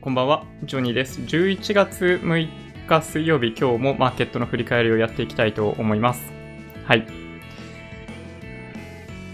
[0.00, 1.20] こんばんは、ジョニーです。
[1.20, 2.48] 11月6
[2.86, 6.32] 日水曜日、今日もマーケットの振り返りをやっていきたいと思います。
[6.84, 7.04] はい。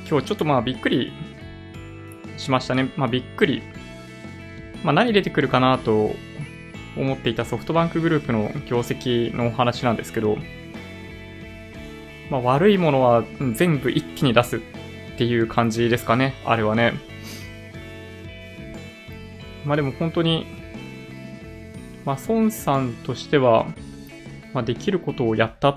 [0.08, 1.12] 今日ちょっとまあびっくり
[2.38, 2.90] しましたね。
[2.96, 3.62] まあびっくり。
[4.82, 6.14] まあ何出てくるかなと
[6.96, 10.38] 思っていたソフトバンクグループの業績のお話なんですけど、
[12.30, 13.24] まあ悪いものは
[13.54, 14.60] 全部一気に出すっ
[15.18, 16.94] ていう感じですかね、あれはね。
[19.64, 20.46] まあでも本当に、
[22.04, 23.66] まあ孫さんとしては、
[24.52, 25.76] まあできることをやったっ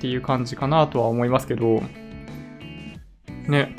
[0.00, 1.82] ていう感じかなとは思いますけど、
[3.48, 3.76] ね。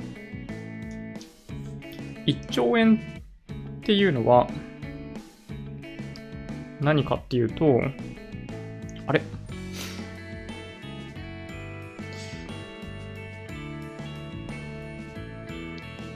[2.25, 2.99] 1兆円っ
[3.81, 4.47] ていうのは、
[6.81, 7.81] 何かっていうと、
[9.07, 9.21] あれ？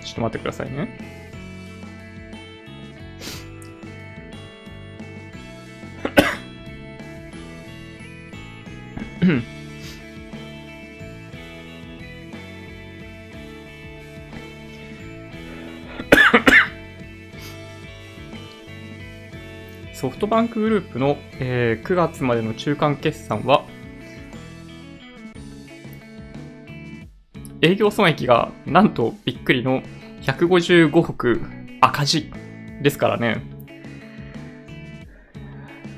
[0.03, 1.08] ちょっと待ってくださいね。
[19.93, 23.65] ソフトバンクグループの、えー9月までの中間決算は、
[27.61, 29.83] 営業損益がなんとびっくりの
[30.21, 31.41] 155億
[31.81, 32.31] 赤字
[32.81, 33.43] ですからね。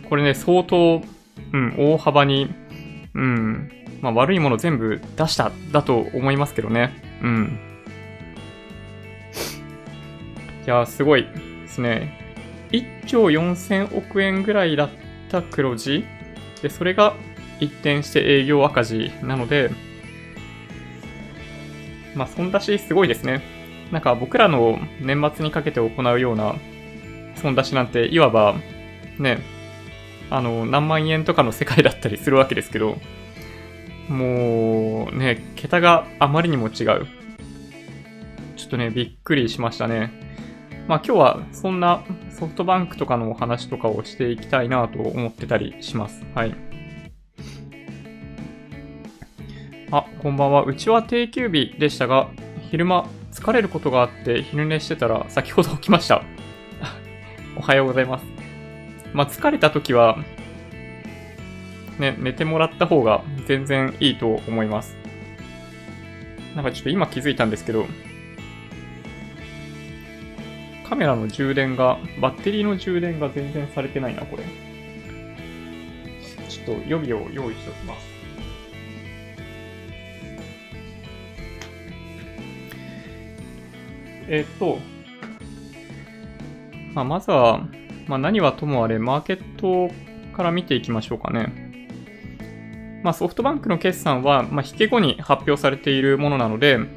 [0.10, 1.04] これね、相当、
[1.54, 2.54] うん、大幅に、
[3.14, 6.94] うん、まあ悪いもの全部出した、だと思いますけどね。
[7.22, 7.60] うん。
[10.66, 12.18] いや、すごいですね。
[12.72, 14.90] 1兆4000億円ぐらいだっ
[15.30, 16.06] た黒字
[16.62, 17.16] で、それが
[17.60, 19.72] 一転して営業赤字なので、
[22.16, 23.42] まあ、損出しすごいですね。
[23.92, 26.56] なんか僕らの年末にかけて行うような
[27.36, 28.56] 損出しなんて、いわば、
[29.18, 29.40] ね、
[30.32, 32.98] あの、何万円とかの世界だったりするわけですけど、
[34.08, 36.74] もう、ね、桁があまりにも違う。
[36.74, 40.12] ちょっとね、びっくりしましたね。
[40.88, 46.24] まあ今日はそんなソフトバンクとかのお話とかをしていきたいなと思ってたりします。
[46.34, 46.56] はい。
[49.92, 50.64] あ、こんばんは。
[50.64, 52.30] うちは定休日でしたが、
[52.70, 56.24] 昼間疲れることがあって昼寝してたら先ほど起きました。
[57.58, 58.41] おはようございます。
[59.14, 60.18] まあ疲れた時は、
[62.00, 64.96] ね、寝てもらった方が全然いいと思います。
[66.56, 67.86] なんかちょっと今気づいたんですけど、
[70.92, 74.44] カメラの充電が、バッテリーの充電が全然されてないな、これ。
[76.50, 78.12] ちょっと予備を用意しておきます。
[84.28, 84.80] えっと、
[86.94, 87.66] まあ、まずは、
[88.08, 89.94] まあ、何はともあれ、マーケット
[90.36, 91.72] から見ていきましょうかね。
[93.04, 96.88] まあ、ソフトバンクの決算は、まあ、引け後に発表されているものなので、ま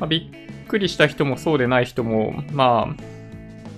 [0.00, 0.30] あ、び
[0.64, 3.02] っくりした人もそうでない人も、まあ、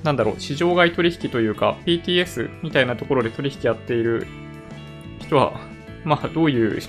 [0.04, 4.26] なんだろう、市場外取引というか、PTS みたいなところで取引やっている
[5.20, 5.60] 人は、
[6.04, 6.81] まあ、どういう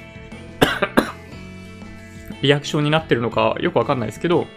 [2.41, 4.47] リアクションになってるのかよくわかんないですけど、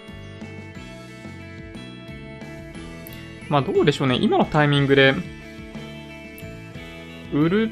[3.49, 4.19] まあ、どうでしょうね。
[4.21, 5.15] 今のタイミングで、
[7.33, 7.71] 売る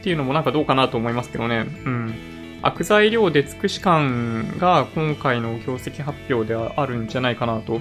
[0.00, 1.66] っていうのもなんかどうかなと思いますけどね。
[1.84, 2.14] うん。
[2.62, 7.80] 悪材料で尽くし感が今回の業績発表ではあるんじゃないかなと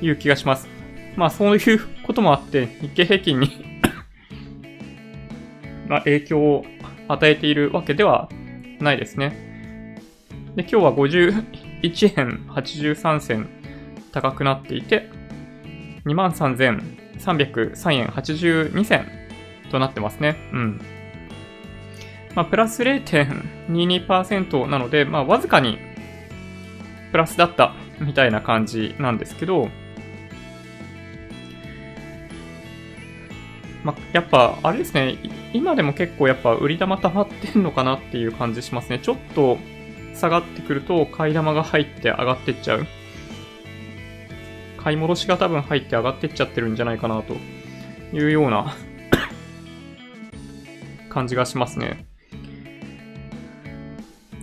[0.00, 0.68] いう気がします。
[1.16, 3.50] まあそういうこともあって、日経平均に
[5.88, 6.64] まあ影響を
[7.08, 8.30] 与えているわけでは
[8.80, 9.50] ないですね。
[10.56, 13.59] で、今日は51円83銭
[14.12, 15.08] 高くなっていて、
[16.06, 19.06] 23,303円82銭
[19.70, 20.36] となってますね。
[20.52, 20.80] うん。
[22.34, 25.78] まあ、プラス0.22%なので、まあ、わずかに
[27.10, 29.68] プラスだったみたいな感じなんですけど、
[33.82, 35.18] まあ、やっぱ、あれですね、
[35.52, 38.98] 今でも結構やっぱ売り玉溜まってんのかなっていう感じしますね。
[39.00, 39.58] ちょっと
[40.14, 42.86] 下がってくると買い玉が入って上がってっちゃう。
[44.82, 47.34] 買い戻しが多分入って上がってっちゃってるんじゃないかなと
[48.16, 48.74] いうような
[51.10, 52.06] 感じがしますね。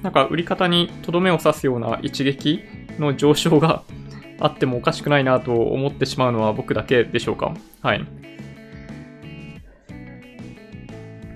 [0.04, 2.63] なんか売り方にとどめを刺すような一撃
[3.00, 3.84] の上昇が
[4.39, 7.56] あってもおかしくないなと思ってしまうのは僕だけでしょうか。
[7.81, 8.06] はい。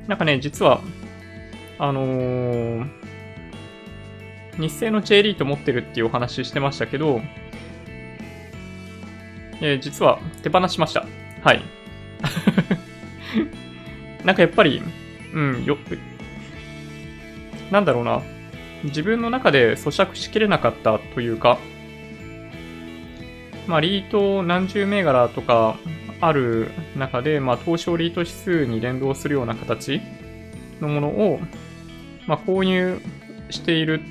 [0.07, 0.81] なんかね、実は、
[1.79, 2.87] あのー、
[4.59, 7.21] 日清の J リート持ってるっていうお話してましたけど、
[9.61, 11.05] えー実は手放しました。
[11.43, 11.61] はい。
[14.25, 14.81] なんかやっぱり、
[15.33, 15.77] うん、よ、
[17.71, 18.21] なんだろうな。
[18.83, 21.59] 自分の中で咀嚼しきれなかったというか、
[23.67, 25.77] まあ、リート何十銘柄とか
[26.19, 30.01] ある中で、まあ、東証リート指数に連動するような形
[30.79, 31.39] のものを、
[32.27, 32.99] まあ、購入
[33.49, 34.01] している、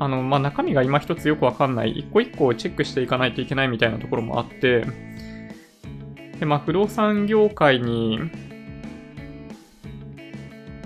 [0.00, 4.86] あの、まあ、中身が今一つよくわかんない、一個一個チェックしていかないといけないみたいなところもあって、
[6.40, 8.18] で、まあ、不動産業界に、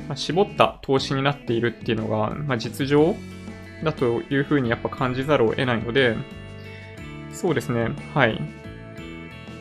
[0.08, 3.14] まあ、絞った投資になっているっていうのが、まあ、実情
[3.84, 6.16] だというふうにやっぱ感じざるを得ないので、
[7.32, 8.40] そうですね、はい。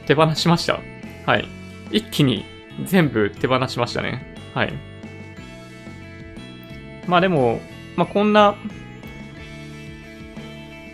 [0.08, 0.80] 手放しました。
[1.28, 1.48] はい。
[1.92, 2.44] 一気に
[2.86, 4.36] 全部手放しましたね。
[4.56, 4.74] はい。
[7.08, 7.62] まあでも、
[7.96, 8.56] まあこんな、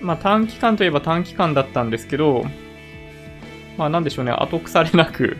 [0.02, 2.44] まあ短期間といえば短期間だったんですけど、
[3.78, 5.38] まあなんでしょうね、後腐れなく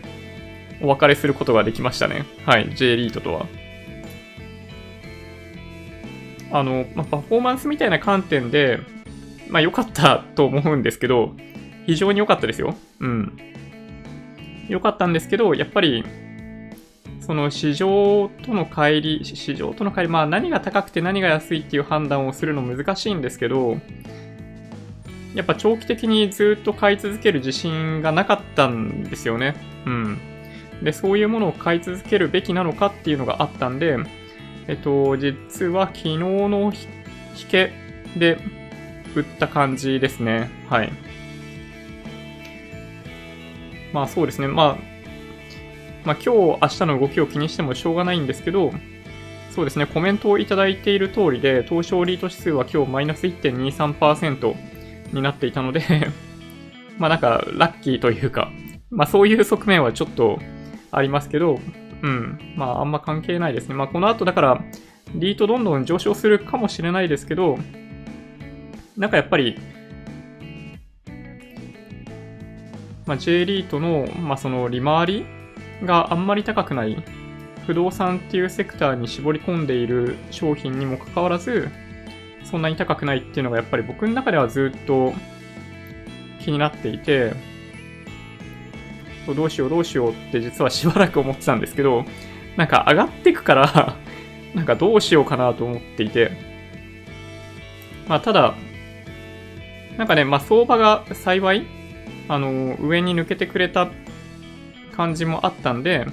[0.82, 2.24] お別れすることができましたね。
[2.46, 3.46] はい、J リートとは。
[6.52, 8.80] あの、まあ、パフォーマンスみたいな観点で、
[9.48, 11.34] まあ良かったと思うんですけど、
[11.86, 12.74] 非常に良かったですよ。
[13.00, 13.38] うん。
[14.68, 16.04] 良かったんですけど、やっぱり、
[17.20, 23.76] その市場との乖離、市場との乖離、まあ何が高くて何が安いっていう判断をするの難しいんですけど、
[25.34, 29.54] やっぱ長期的にずっと買い続ける自信がなかったんですよね。
[29.86, 30.18] うん。
[30.82, 33.98] で、そういうものを買い続けるべきなのかっていうのがあったんで、
[34.66, 37.72] えっと、実は昨日の引け
[38.16, 38.38] で
[39.14, 40.50] 売った感じですね。
[40.68, 40.92] はい。
[43.92, 44.48] まあそうですね。
[44.48, 44.78] まあ、
[46.04, 48.72] まあ今日、明日の動きを気にしてもしょうがないんですけど、
[49.50, 54.69] そうですね、コメントをいただいている通りで、東証リート指数は今日マイナス1.23%
[55.12, 55.82] になっていたので
[56.98, 58.50] まあなんかラッキーというか、
[58.90, 60.38] まあそういう側面はちょっと
[60.90, 61.58] ありますけど、
[62.02, 63.74] うん、まああんま関係ないですね。
[63.74, 64.64] まあこの後だから、
[65.14, 67.58] リートどんどん上昇するかもしれないですけど、
[68.96, 69.58] なんかやっぱり、
[73.06, 75.26] まあ、J リートの、まあ、その利回り
[75.82, 77.02] があんまり高くない
[77.66, 81.68] 不動産っていうセクターに絞り込んでいる商品にもかかわらず、
[82.50, 85.12] そんなに高くないっていうのがやっぱり僕の中ではずっと
[86.40, 87.32] 気になっていて、
[89.34, 92.04] どうしようどうしようって実はしばらく思ってたんですけど、
[92.56, 93.96] なんか上がってくから
[94.54, 96.32] なんかどうしようかなと思っていて、
[98.08, 98.54] まあただ、
[99.96, 101.66] なんかね、まあ相場が幸い、
[102.28, 103.88] あの、上に抜けてくれた
[104.96, 106.06] 感じもあったんで、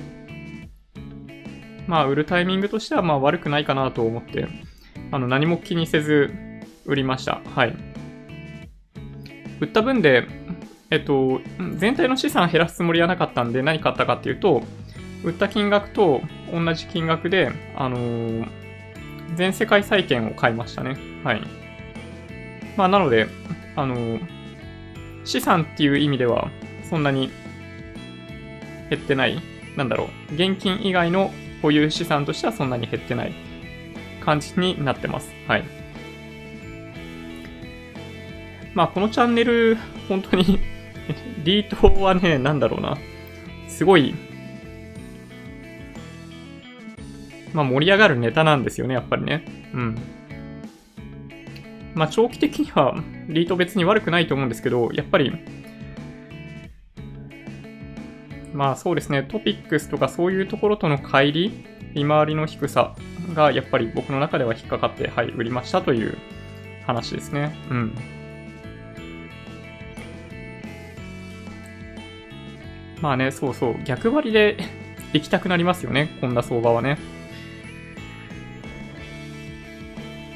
[1.87, 4.47] まあ売るタイミングとしてはまあ悪くないかなと思って、
[5.11, 6.33] あの何も気にせず
[6.85, 7.41] 売りました。
[7.55, 7.75] はい。
[9.59, 10.27] 売った分で、
[10.89, 11.41] えっと、
[11.75, 14.63] 全体の資産減らすつもりはなかったんで何買ったかっていうと、
[15.23, 16.21] 売った金額と
[16.51, 18.47] 同じ金額で、あのー、
[19.35, 20.97] 全世界債券を買いましたね。
[21.23, 21.41] はい。
[22.77, 23.27] まあ、なので、
[23.75, 24.21] あのー、
[25.25, 26.49] 資産っていう意味では、
[26.89, 27.29] そんなに
[28.89, 29.41] 減ってない。
[29.75, 30.33] なんだろう。
[30.33, 31.31] 現金以外の
[31.61, 33.46] 保有資産としてはそんなに減ってない
[34.27, 35.31] 感じになってます。
[35.47, 35.63] はい。
[38.73, 39.77] まあ、このチャンネル、
[40.09, 40.59] 本当に
[41.45, 42.97] リートはね、なんだろうな。
[43.69, 44.13] すごい、
[47.53, 49.45] まあ盛り上がるネタなんですよね、やっぱりね。
[49.73, 49.97] うん。
[51.95, 55.31] まあ長期的にはリート別に悪くないと思うんですけど、やっぱり、
[58.53, 62.95] まあそうですね、トピックスとかそういうところとの乖離、利回りの低さ
[63.33, 66.17] がやっぱり僕の中では引っかかって、はい、売りましたという
[66.85, 67.55] 話ですね。
[67.69, 67.97] うん。
[73.01, 74.57] まあね、そうそう、逆張りで
[75.13, 76.97] 行きたくなりますよね、こんな相場はね。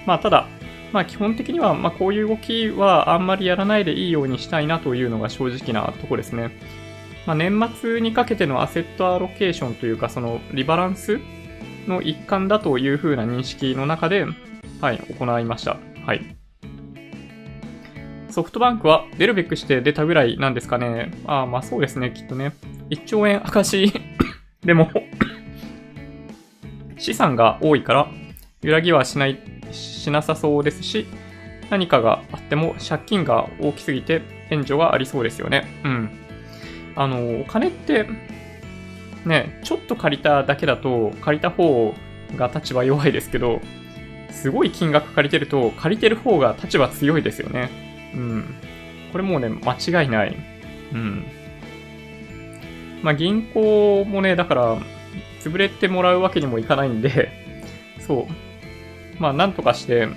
[0.06, 0.48] まあただ、
[0.92, 6.52] まあ基本的には、まあこういう動きはあんまりやらないでいいようにしたいなというのが正直なとこですね。
[7.26, 11.20] まあ年末にかけてのアセットアロケーションというか、そのリバランス
[11.88, 14.26] の一環だというふうな認識の中で、
[14.80, 15.78] はい、行いました。
[16.06, 16.36] はい。
[18.32, 21.12] ソフトバンクは出るべくして出たぐらいなんですかね。
[21.28, 22.54] ああ、まあそうですね、きっとね。
[22.90, 23.94] 1兆円赤字
[24.64, 24.90] でも
[26.98, 28.08] 資産が多いから、
[28.62, 29.40] 揺らぎはしない、
[29.72, 31.08] しなさそうですし、
[31.70, 35.82] 何かがあっても借金が大きすぎて援助がありそうですよね。
[35.84, 36.10] うん。
[36.96, 38.06] あの、お金って、
[39.26, 41.94] ね、ちょっと借りただけだと、借りた方
[42.36, 43.62] が立場弱いですけど、
[44.32, 47.70] すごい金額借りてると、借りてる方が立場強いですよね。
[48.16, 48.56] うん。
[49.12, 50.36] これもうね、間違いない。
[50.94, 51.26] うん。
[53.04, 54.78] まあ銀行もね、だから、
[55.42, 57.30] 潰れてもらうわけにもいかないんで、
[58.00, 59.22] そう。
[59.22, 60.08] まあなんとかして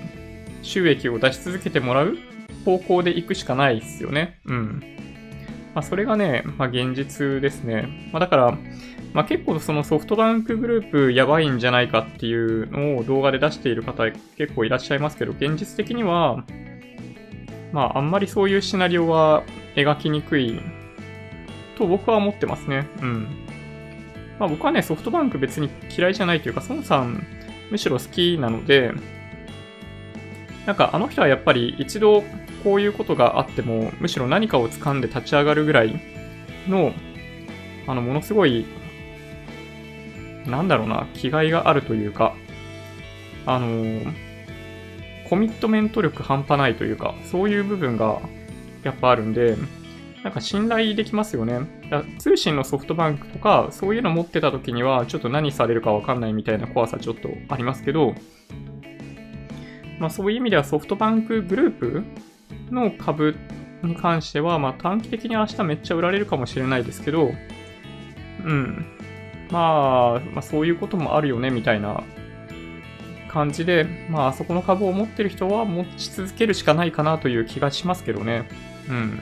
[0.61, 2.17] 収益を出し続けてもらう
[2.63, 4.39] 方向で行くしかないですよね。
[4.45, 4.83] うん。
[5.75, 8.09] まあそれがね、まあ現実ですね。
[8.13, 8.57] まあだから、
[9.13, 16.45] まあ結構そのソフトバンクグループやばいんじゃないかっていうのを動画で出している方結構いらっしゃいますけど、現実的には、
[17.73, 19.43] まああんまりそういうシナリオは
[19.75, 20.59] 描きにくい
[21.77, 22.87] と僕は思ってますね。
[23.01, 23.27] うん。
[24.39, 27.21] まあ僕はね、ソフトバンク別に嫌いじゃないというか、孫さん
[27.69, 28.93] むしろ好きなので、
[30.65, 32.23] なんかあの人はやっぱり一度
[32.65, 35.97] こういうことがあっても、むしろ何かを掴んで立ち上がるぐらい
[36.67, 36.91] の、
[37.87, 38.65] あの、ものすごい、
[40.45, 42.35] なんだろうな、気概があるというか、
[43.45, 44.25] あのー
[45.29, 48.21] コミットメント力半端ないというか、そういう部分が
[48.83, 49.57] やっぱあるんで、
[50.23, 51.61] なんか信頼できますよね。
[51.89, 58.13] だ通信のソフトバンクとか、そういうの持ってた時には、ちょっと何されるかわかんないみたいな怖さちょっとありますけど、
[59.99, 62.03] まあそういう意味ではソフトバンクグループ
[62.71, 63.35] の株
[63.83, 67.31] に関しては、まあ短期的に明日めっちゃ売られるかもしれないですけど、
[68.43, 68.85] うん。
[69.51, 72.03] まあ、まあそういうこともあるよね、みたいな
[73.29, 78.47] 感じで、まああそこの株を持ってる人は持ち続けるしかないかなという気がしますけどね。
[78.89, 79.19] うん。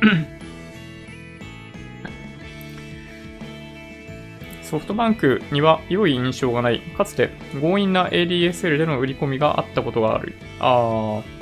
[4.62, 6.80] ソフトバンクには良い印象がない。
[6.80, 10.34] かつて強引な ADSL での売り込みがあったことがある。
[10.58, 11.35] あー、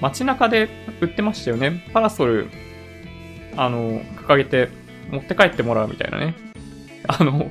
[0.00, 0.68] 街中で
[1.00, 1.84] 売ってましたよね。
[1.92, 2.48] パラソル、
[3.56, 4.68] あの、掲げて
[5.10, 6.34] 持って帰ってもらうみたいなね。
[7.08, 7.50] あの、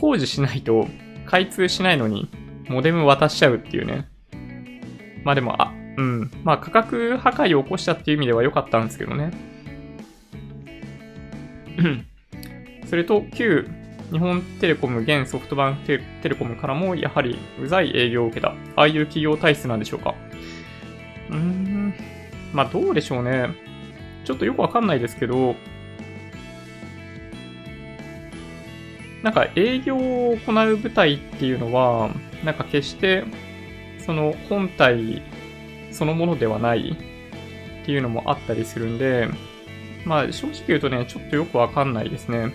[0.00, 0.88] 工事しないと
[1.26, 2.28] 開通しないのに、
[2.68, 4.08] モデム渡しちゃうっていうね。
[5.24, 6.30] まあでも、あ、うん。
[6.44, 9.30] まあ価格破壊を起こしたっていう意味では良かったんですけどね。
[12.86, 13.68] それと、旧
[14.12, 18.54] 日本テレコム、現ソフトバンクテテレコムからも、やはり、うざい営業を受けた。
[18.76, 20.14] ああいう企業体質なんでしょうか。
[21.30, 21.94] うーん。
[22.52, 23.48] まあ、どうでしょうね。
[24.24, 25.56] ちょっとよくわかんないですけど、
[29.22, 32.10] なんか営業を行う部隊っていうのは、
[32.44, 33.24] なんか決して、
[33.98, 35.22] その本体
[35.90, 36.96] そのものではない
[37.82, 39.28] っていうのもあったりするんで、
[40.04, 42.52] まあ正直言うとね、ちょっとよくわかんないですね。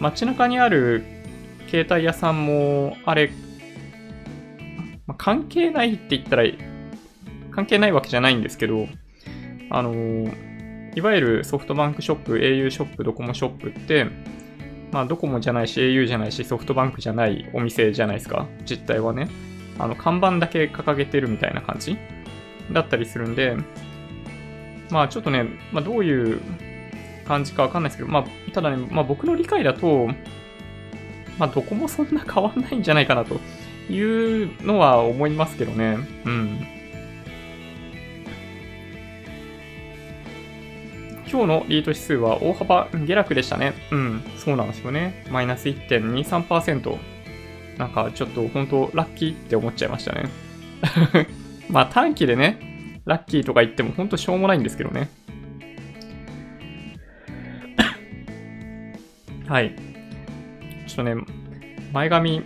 [0.00, 1.04] 街中にある
[1.68, 3.30] 携帯屋さんも、あれ、
[5.06, 6.44] まあ、関係ないって言ったら、
[7.58, 8.86] 関係ないわけじゃないんですけど、
[9.68, 9.92] あの
[10.94, 14.06] いわゆるソフトバンクショップ、au ショップ、ドコモショップって、
[14.92, 19.28] まあドコモじゃないし、au じゃないし、ソフトバンクじゃないお店じゃないですか、実態はね。
[19.76, 21.96] あの、看板だけ掲げてるみたいな感じ
[22.70, 23.56] だったりするんで、
[24.90, 26.40] まあちょっとね、まあどういう
[27.26, 30.06] 感じかわかんないですけど、まあただね、まあ僕の理解だと、
[31.40, 33.40] まあどこもそんな変わんないんじゃないかなと
[33.92, 34.00] い
[34.44, 35.98] うのは思いますけどね。
[36.24, 36.77] うん。
[41.30, 43.74] 今日のリート指数は大幅下落でしたね。
[43.92, 45.26] うん、そうなんですよね。
[45.30, 46.98] マイナス1.23%。
[47.76, 50.28] なんかちょっと本当ラッキーって思っちゃいましたね。
[51.68, 55.10] まあ短期でね、ラッキーとか言っても本当しょうもないんですけどね。
[59.46, 59.74] はい。
[60.86, 61.14] ちょっとね、
[61.92, 62.42] 前髪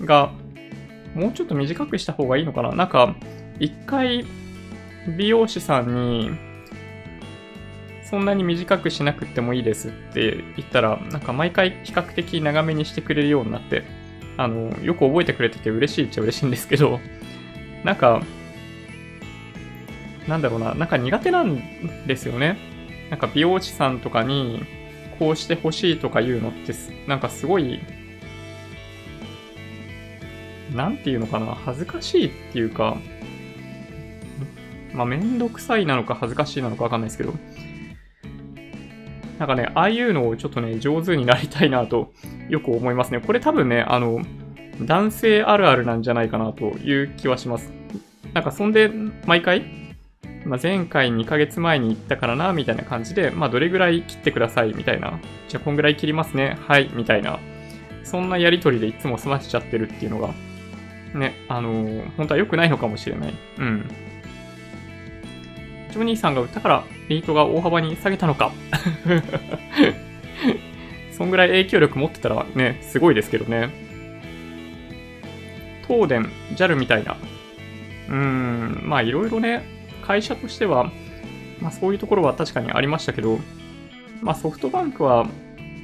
[0.00, 0.32] が
[1.14, 3.16] もうちょっと短くした方がいいのかななんか、
[3.58, 4.24] 一回
[5.18, 6.51] 美容師さんに
[8.12, 13.84] そんなに短くしなくてもいいですって言ったら、なんか毎回比較的長めにしてくれるようになって、
[14.36, 17.00] あの、よく覚えてくれてて嬉しいっちゃ嬉しいんですけど、
[17.84, 18.22] なんか、
[20.28, 22.58] なんだろうな、なんか苦手なんですよね。
[23.08, 24.62] なんか美容師さんとかに、
[25.18, 27.80] こうしてほしいとか言うのってす、なんかすごい、
[30.74, 32.98] なんていうのかな、恥ずかしいっていうか、
[34.92, 37.32] まあ、めんどくさいなのか恥ずかしいなのかわかんないですけど、
[39.42, 42.12] なんかね、ああいうのをちょっとね、上手になりたいなと、
[42.48, 43.18] よく思いますね。
[43.18, 44.20] これ多分ね、あの、
[44.80, 47.72] 男性あるあるなんじゃないかなという気はします。
[48.34, 48.88] なんかそんで、
[49.26, 49.64] 毎回、
[50.44, 55.18] まあ、前回2ヶ月前に行ったからな、みたいな感じで、まあどれぐらい切ってください、みたいな。
[55.48, 57.40] じゃあこんぐらい切りますね、はい、みたいな。
[58.04, 60.28] そんなやりとりでいつも済ましちゃってるっていうのが、
[61.18, 63.34] ね、あのー本当は良くないのかもしれない。
[63.58, 63.90] うん。
[65.92, 68.52] ジョニーさんが売ったから、リートが大幅に下げたのか。
[71.12, 73.70] そんぐらい影響力持ってたらね、すごいですけどね。
[75.86, 77.16] 東電、JAL みたいな。
[78.08, 79.62] うーん、まあいろいろね、
[80.04, 80.90] 会社としては、
[81.60, 83.38] まあそういうところは確かにありましたけど、
[84.22, 85.26] まあソフトバンクは、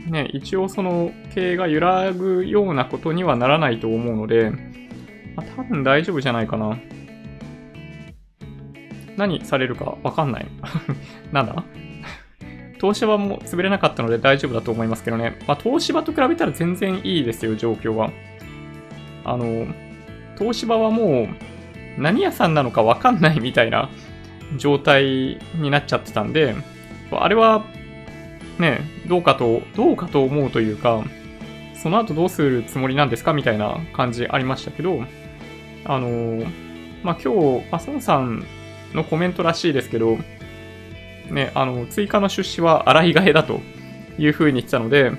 [0.08, 4.50] ね、一応その経営が揺らぐようなことにはならないと思うので、
[5.36, 6.78] まあ、多分大丈夫じゃないかな。
[9.18, 10.46] 何されるかわかんない。
[11.32, 11.64] なんだ？
[12.80, 15.36] 東芝も潰れなかったので大丈夫だと思いますけどね。
[15.46, 18.10] まあ、東芝と比べたら全然いいですよ、状況は。
[19.24, 19.66] あの、
[20.38, 21.28] 東芝はもう
[22.00, 23.90] 何屋さんなのかわかんないみたいな
[24.56, 26.54] 状態になっちゃってたんで、
[27.10, 27.64] あれは
[28.60, 31.02] ね、どうかと、どうかと思うというか、
[31.74, 35.02] その後どうするつもりなんですかみたいな感じありましたけど、
[35.84, 36.44] あの、
[37.02, 38.44] まあ、今日、あ、孫さん
[38.94, 40.18] のコメントらしいですけど、
[41.30, 43.60] ね、あの、追加の出資は洗い替えだと
[44.18, 45.12] いうふうに言ってたので、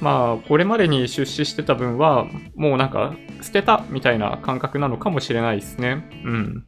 [0.00, 6.04] まあ、これまでに出資してた分は、もうなんか、捨てたみたいな感覚なのかもしれないですね。
[6.24, 6.64] うん。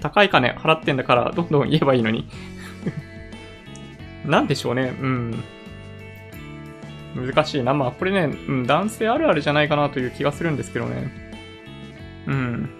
[0.00, 2.28] 高い金払ってんだからどんどん言えばいいのに
[4.24, 4.96] なんでしょうね。
[5.00, 5.44] うん。
[7.14, 7.74] 難しいな。
[7.74, 11.10] まあ、これね、うん、男性あるあるじゃないかなという気がするんですけどね。
[12.26, 12.70] うん。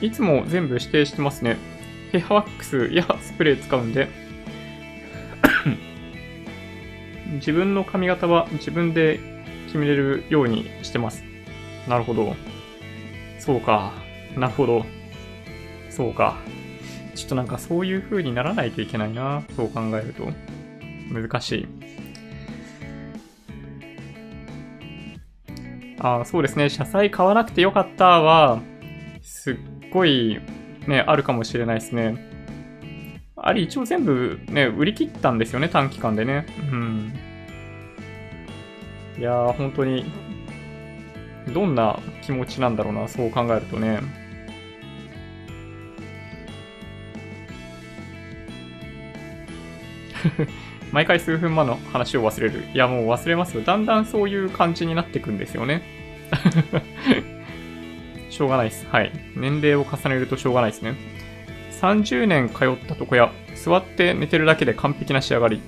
[0.00, 1.56] いつも全部指定してますね。
[2.12, 4.08] ヘアワックスやスプレー使うんで
[7.34, 9.18] 自分の髪型は自分で
[9.66, 11.24] 決めれるようにしてます。
[11.88, 12.36] なるほど。
[13.38, 13.92] そうか。
[14.36, 14.84] なるほど。
[15.88, 16.36] そうか。
[17.14, 19.42] ちょっとなんかそういう風にならないといけないな。
[19.56, 20.30] そう考えると。
[21.10, 21.81] 難しい。
[26.02, 26.68] あ、そうですね。
[26.68, 28.60] 車載買わなくてよかったは、
[29.20, 29.56] すっ
[29.92, 30.40] ごい
[30.88, 32.16] ね、あるかもしれないですね。
[33.36, 36.46] あれ一応全部ね、売り切ったんですよね、短期間でね。
[36.72, 37.14] うん。
[39.16, 40.04] いやー、本当に、
[41.54, 44.00] どんな気持ちなんだろうな、そう考えるとね。
[50.92, 52.64] 毎回数分前の話を忘れる。
[52.74, 53.62] いや、もう忘れますよ。
[53.62, 55.82] だんだんそういう感じになってくんですよね。
[58.30, 58.86] しょうがないです。
[58.90, 59.10] はい。
[59.34, 60.94] 年齢を重ねるとしょうがないですね。
[61.80, 65.60] 30年通ったとこや、座って寝てるだけで完璧な仕上がり。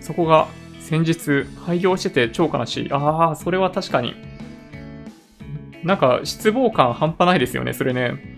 [0.00, 0.48] そこが
[0.80, 2.88] 先日廃業してて超悲しい。
[2.92, 4.14] ああ、それは確かに。
[5.84, 8.36] なんか失望感半端ないですよね、それね。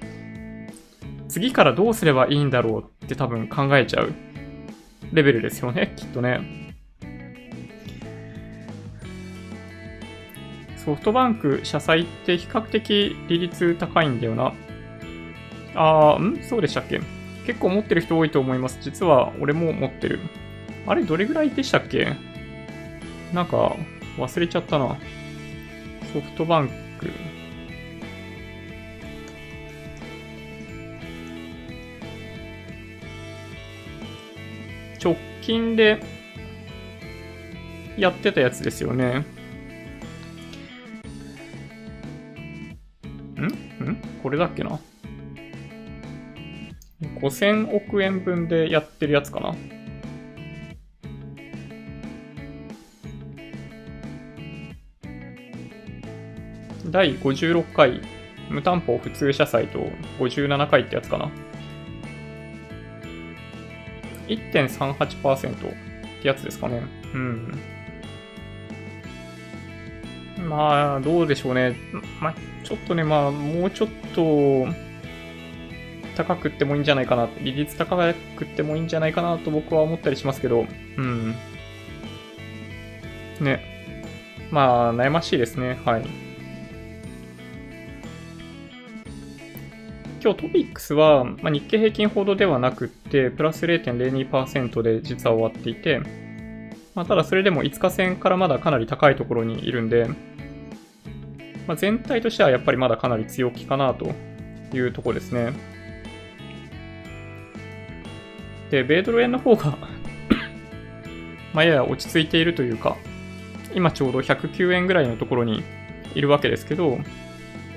[1.28, 4.12] 次からどうすればいいんだろうって多分考えちゃう。
[5.14, 6.40] レベルですよね、きっとね。
[10.76, 14.52] ソフトバンク社債って比較的利率高いんだよな。
[15.74, 16.42] あー、ん？
[16.42, 17.00] そうでしたっけ？
[17.46, 18.78] 結構持ってる人多いと思います。
[18.82, 20.18] 実は俺も持ってる。
[20.86, 22.16] あれ、どれぐらいでしたっけ？
[23.32, 23.76] なんか、
[24.18, 24.96] 忘れちゃったな。
[26.12, 27.08] ソフトバンク。
[35.44, 36.00] 近で
[37.98, 39.26] やってたやつですよね。
[43.36, 43.44] ん？
[43.46, 43.96] ん？
[44.22, 44.80] これだっけな
[47.20, 49.54] ?5000 億円分でやってるやつかな？
[56.86, 58.00] 第56回
[58.48, 59.80] 無担保普通社債と
[60.18, 61.30] 57回ってやつかな？
[64.28, 66.82] 1.38%ってやつですかね。
[67.14, 67.58] うん。
[70.48, 71.76] まあ、どうでしょうね。
[72.20, 72.34] まあ、
[72.64, 74.66] ちょっとね、まあ、もうちょっと、
[76.16, 77.28] 高くってもいいんじゃないかな。
[77.40, 77.96] 利率高
[78.36, 81.34] くってもいいんじゃないかなと僕は思ったりしますけど、うん。
[83.40, 83.74] ね。
[84.50, 85.78] まあ、悩ましいですね。
[85.84, 86.23] はい。
[90.24, 96.00] 今日トピックスは、まあ、日経平均ほどではなくって、プラス0.02%で実は終わっていて、
[96.94, 100.08] まあ、ただそれでも5日線からまだかなり高いところにいるんで、
[101.66, 104.14] まあ、全体としてはやっぱりまだかなり強気かなと
[104.74, 105.52] いうところですね。
[108.70, 109.76] で、米ドル円の方が
[111.52, 112.96] まあやや落ち着いているというか、
[113.74, 115.62] 今ちょうど109円ぐらいのところに
[116.14, 116.98] いるわけですけど、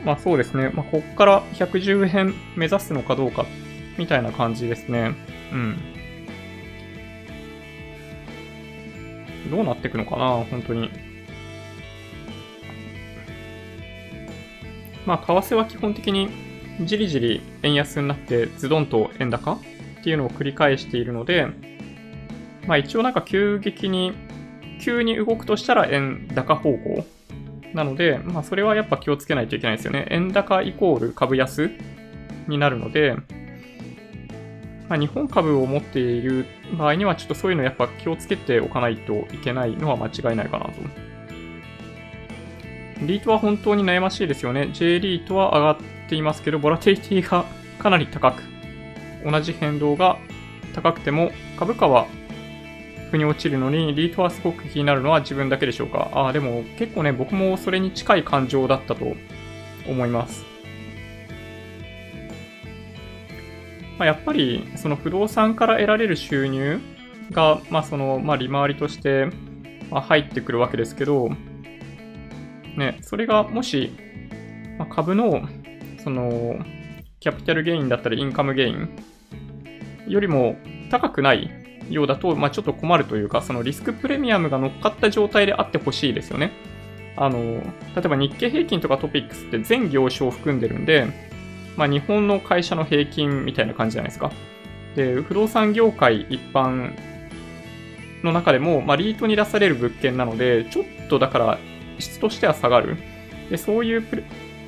[0.06, 0.70] まあそうですね。
[0.70, 3.46] まあこっから110円目指すのかどうか、
[3.98, 5.16] みたいな感じですね。
[5.52, 5.78] うん。
[9.50, 10.90] どうなっていくのかな、本当に。
[15.06, 16.30] まあ為替は基本的に
[16.82, 19.60] じりじり円安になってズドンと円高っ
[20.04, 21.48] ていうのを繰り返しているので、
[22.68, 24.14] まあ一応なんか急激に、
[24.82, 27.06] 急に動くとしたら円高方向
[27.74, 30.08] なので、まあ、それはやっぱ気をつけないといけないですよね。
[30.10, 31.72] 円高イコール株安
[32.48, 33.16] になるので、
[34.90, 36.46] まあ、日本株を持っている
[36.78, 40.74] 場合には、ちょっとそういうのやっぱ気をつけておかないといけないのは間違いないかなと。
[43.02, 44.70] リートは本当に悩ましいですよね。
[44.74, 47.46] J リートは上がっていますけど、ボラテリティが
[47.80, 48.42] かなり高く、
[49.24, 50.18] 同じ変動が
[50.74, 52.08] 高くても、株価は
[53.12, 56.10] 腑に落ちるのに、リートはすごく気になるのは自分だけでしょうか？
[56.14, 59.16] ああ、でも結構ね、僕もそれに近い感情だったと
[59.88, 60.46] 思います。
[63.98, 66.80] まあ、やっぱり、その不動産から得られる収入
[67.32, 69.30] が、まあ、その、まあ、利回りとして、
[69.90, 71.30] ま入ってくるわけですけど、
[72.78, 73.92] ね、それがもし、
[74.78, 75.48] まあ、株の、
[76.04, 76.60] その、
[77.20, 78.90] キャピタルゲインだったりインカムゲイン
[80.08, 80.56] よりも
[80.92, 81.50] 高くない
[81.90, 86.52] ようだと、まあ、ちょっと困るというか、そのリスクプレミアムが乗っかった状態であってほしいですよね。
[87.16, 87.62] あの、例
[88.06, 91.08] えば日経平均とかトピックスって全業種を含んでるんで、
[91.76, 94.32] まあ、日本の会社の平均みたいな感じじゃないですか。
[94.96, 96.92] で、不動産業界一般
[98.24, 101.60] の中でも、まあ、リートに出される物件なので、ちょっとだから
[102.00, 102.98] 質としては下がる。
[103.50, 104.04] で、そういう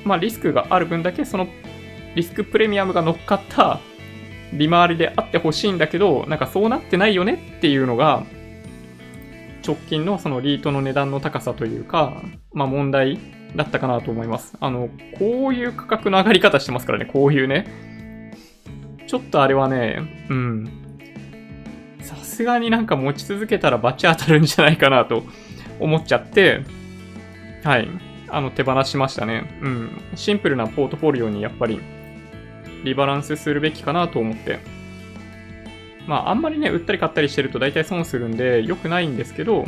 [0.04, 1.48] まあ、リスクがある分だけ、その
[2.14, 3.80] リスクプレミアムが乗っかった
[4.52, 8.24] 利回りであってほしいんだけど、なんかそうなってないよねっていうのが、
[9.66, 13.18] 直近のそのリートの値段の高さというか、まあ問題
[13.54, 14.56] だったかなと思います。
[14.60, 18.34] あの、こういう価格の上がり方してますからね、こういうね。
[19.06, 20.70] ちょっとあれはね、うん。
[22.00, 25.24] さすがになんか持ち続けたらバチ当たるんじゃないかなと
[25.78, 26.62] 思っちゃって、
[27.64, 27.88] はい。
[28.28, 29.58] あの、手放しましたね。
[29.62, 29.90] うん。
[30.14, 31.80] シンプルなポートフォリオにやっぱり
[32.84, 34.58] リバランスするべきかなと思って。
[36.06, 39.66] まあ、あんまりね、売ったり買ったりしてると大体損するんで、良くないんですけど、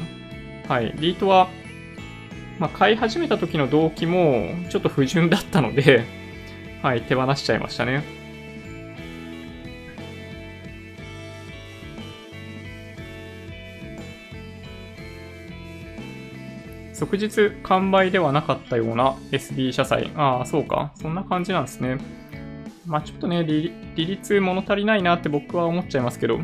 [0.69, 1.49] はい、リートは、
[2.59, 6.05] まあ、買い始めた時の動機も、ちょっと不純だったので、
[6.83, 8.03] はい、手放しちゃいましたね。
[16.93, 20.13] 即日完売ではなかったような SB 社債。
[20.15, 20.93] ああ、そうか。
[20.95, 21.99] そんな感じなんですね。
[22.87, 26.41] まあちょっとね、利率物足りないなって僕は思っちゃいますけど、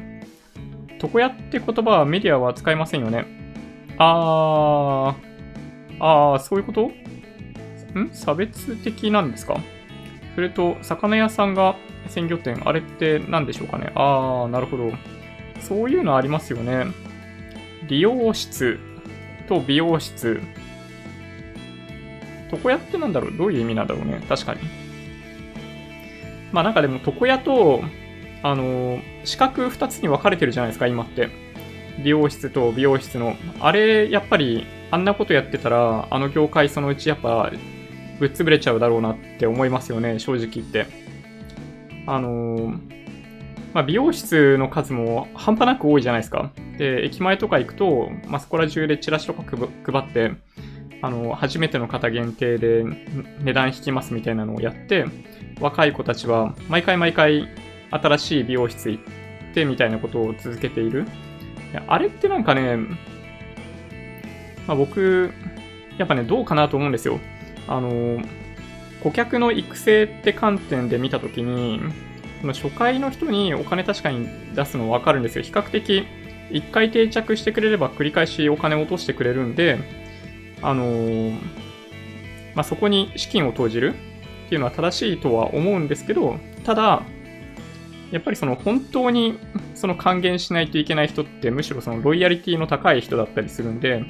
[1.02, 3.26] 床屋って言葉はメディアは使いませんよね。
[3.98, 6.86] あー、あー、そういうこと？
[7.98, 8.10] ん？
[8.12, 9.58] 差別的なんですか？
[10.34, 11.74] それと、魚屋さんが
[12.08, 13.90] 鮮魚店、あれって何でしょうかね？
[13.96, 14.92] あー、なるほど。
[15.60, 16.86] そういうのありますよね。
[17.88, 18.78] 理容室
[19.48, 20.40] と美容室。
[22.52, 23.36] 床屋ってなんだろう？
[23.36, 24.20] どういう意味なんだろうね？
[24.28, 24.60] 確かに。
[26.52, 27.82] まあなんかでも床屋と、
[28.42, 31.28] あの、資格2つに分かれてるじゃないですか、今って。
[32.02, 33.36] 美容室と美容室の。
[33.60, 37.50] あれ、やっぱり、あんなことやってたら、あの業界そのうちやっぱ、
[38.18, 40.86] ぶっ潰れちゃうだろうなって思いますよね、正直言って。
[42.06, 42.74] あの
[43.74, 46.50] まあ、美容室の数も半端なく多いじゃないですか。
[46.78, 50.32] で、駅前とか行くと、まあ、そこら中でチラシとか配って、
[51.02, 52.84] あの、初めての方限定で
[53.40, 55.04] 値段引きますみたいなのをやって、
[55.60, 57.48] 若い子たちは毎回毎回
[57.90, 61.06] 新しい美容室行ってみたいなことを続けている。
[61.72, 62.76] いやあれってなんかね、
[64.66, 65.32] まあ、僕、
[65.98, 67.18] やっぱね、どうかなと思うんですよ。
[67.66, 68.22] あの、
[69.02, 71.80] 顧客の育成って観点で見たときに、
[72.42, 75.42] 初回の人にお金確かに出すのわかるんですよ。
[75.42, 76.06] 比較的、
[76.50, 79.78] 一回定着してくれれば繰り返しお金を落としてくれるんで、
[80.62, 81.32] あの
[82.54, 83.94] まあ、そこに資金を投じる
[84.48, 87.02] っていうのは正しいとは思うんですけど、ただ、
[88.10, 89.38] やっぱりその本当に
[89.74, 94.04] その還元しないといけない人ってむしろそのロイヤリティの高い人だったりするんで、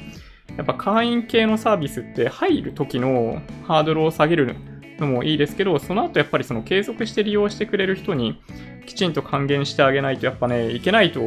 [0.57, 4.55] やっぱ会員系のサービスって入る時のハードルを下げる
[5.01, 8.41] のもいいですけど、その後やっぱりその継続して利用してくれる人に
[8.87, 11.21] きちんと還元してあげないとやっぱね、いけないと、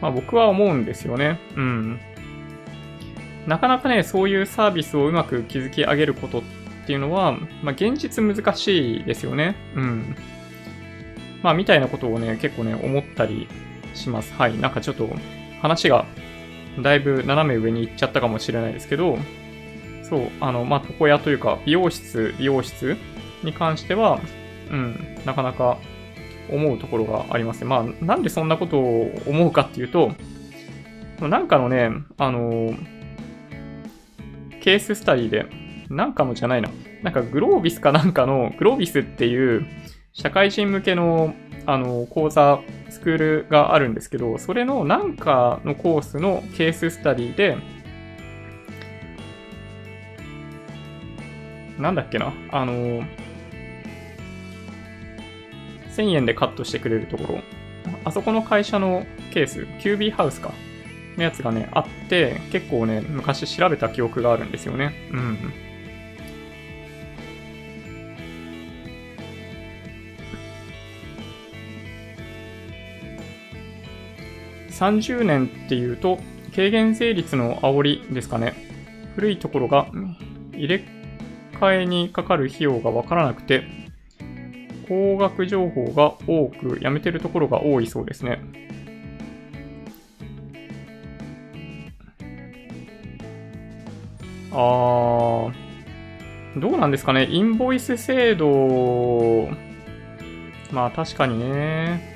[0.00, 1.40] まあ僕は思うんですよね。
[1.56, 1.98] うん。
[3.48, 7.32] なかなかね、そういうサービスをうまく築き上げることってっていうのは、
[7.64, 9.56] まあ、現実難しいですよね。
[9.74, 10.16] うん。
[11.42, 13.48] まあ、みたいなことをね、結構ね、思ったり
[13.92, 14.32] します。
[14.34, 14.56] はい。
[14.56, 15.10] なんかちょっと
[15.60, 16.06] 話が
[16.80, 19.18] だいぶ斜め上に行っちゃったかもしれないですけど、
[20.04, 22.96] そう、あの、まあ、床屋というか、美容室、美容室
[23.42, 24.20] に関しては、
[24.70, 25.78] うん、なかなか
[26.48, 27.66] 思うところがありますね。
[27.66, 30.12] まあ、なんでそんなことを思うかっていうと、
[31.20, 32.76] なんかのね、あの、
[34.60, 36.70] ケーススタディで、なんかのじゃないな。
[37.02, 39.66] なんかグロービスかなんかの、グロービスっていう
[40.12, 41.34] 社会人向けの
[41.66, 47.56] あの講座、スクールがあるんですけど、それのなんかのコースのケーススタディで、
[51.78, 53.02] なんだっけなあの、
[55.90, 57.40] 1000円でカットしてくれるところ、
[58.04, 60.52] あそこの会社のケース、キュービーハウスか、
[61.16, 64.94] のやつがね、あって、結構ね、昔調べた記憶があるんですよね。
[65.10, 65.65] うん。
[74.78, 76.18] 30年っていうと、
[76.54, 78.54] 軽減税率の煽りですかね。
[79.14, 79.88] 古いところが
[80.52, 80.84] 入れ
[81.60, 83.64] 替えにかかる費用がわからなくて、
[84.88, 88.40] 高額情報が多く、やめてるところが多いそうですね。
[94.52, 95.52] あー、
[96.56, 97.26] どうなんですかね。
[97.30, 99.50] インボイス制度、
[100.72, 102.15] まあ確かにね。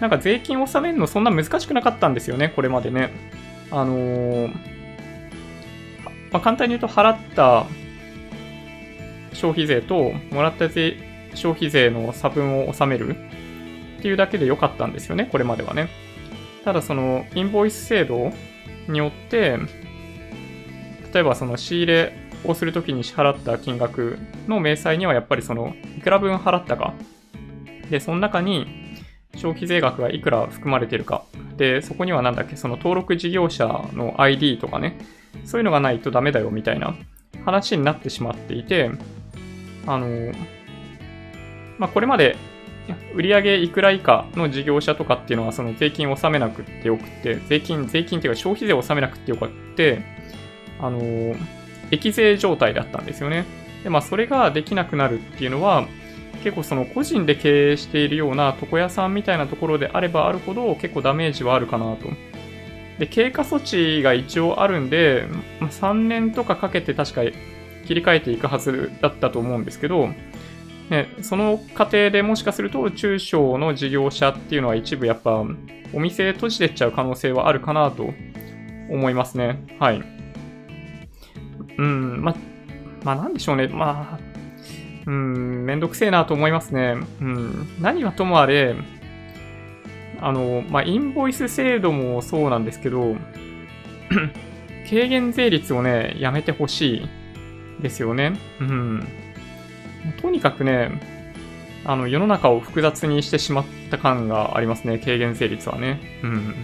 [0.00, 3.10] なんか税金を納めるのそんな難しくなかったんですよね、これまでね。
[3.70, 4.48] あのー、
[6.30, 7.66] まあ、簡単に言うと払った
[9.32, 10.96] 消費税ともらった税
[11.34, 13.16] 消費税の差分を納める
[13.98, 15.88] っていうだけで良かったんですよね、これまではね。
[16.64, 18.32] ただそのインボイス制度
[18.88, 19.58] によって、
[21.12, 22.12] 例えばその仕入れ
[22.44, 26.94] をするときに支払った金額の明細にはやっぱりそのいくら分払ったか。
[27.90, 28.87] で、その中に
[29.34, 31.24] 消費税額がいくら含まれてるか。
[31.56, 34.98] で、そこにはなんだっけ、その登録事業者の ID とかね、
[35.44, 36.94] そういうのがないとダメだよみたいな
[37.44, 38.90] 話になってしまっていて、
[39.86, 40.32] あの、
[41.78, 42.36] まあ、これまで
[43.14, 50.02] 売上いくら以下の事業者とかっていうのはその税金を納めなくってよくて、税金、税金っていうか消費税を納めなくてよかって、
[50.80, 51.00] あの、
[51.90, 53.44] 益税状態だったんですよね。
[53.82, 55.86] で、まあそれができなくなるっていうのは、
[56.48, 62.08] 結構その個人で経営しているような床屋さんみたいなところであればあるほど結構ダメージはあるかなと。
[62.98, 65.26] で、経過措置が一応あるんで、
[65.60, 67.22] ま、3年とかかけて確か
[67.86, 70.08] 切り替えていくはずだったと思うんですけど、
[70.88, 75.44] ね、その過程でもしかすると中小の事業者っていうのは一部やっぱ
[75.92, 78.14] お店閉じてっちゃう可能性はあるかなと
[78.88, 79.62] 思いますね。
[79.78, 80.02] はい。
[81.76, 82.34] うん、ま、
[83.04, 83.68] まあなんでしょうね。
[83.68, 84.27] まあ、
[85.08, 86.96] うん、めんどくせえなと思いますね。
[87.22, 88.76] うん、何はともあれ、
[90.20, 93.16] あの、まあ、インボイス制度もそうなんですけど、
[94.88, 97.08] 軽減税率をね、やめてほし
[97.78, 98.38] いですよね。
[98.60, 99.08] うん。
[100.20, 100.90] とにかくね、
[101.86, 106.20] あの、世の中を複雑にしてしまった感がありますね、軽減税率はね。
[106.22, 106.54] うん。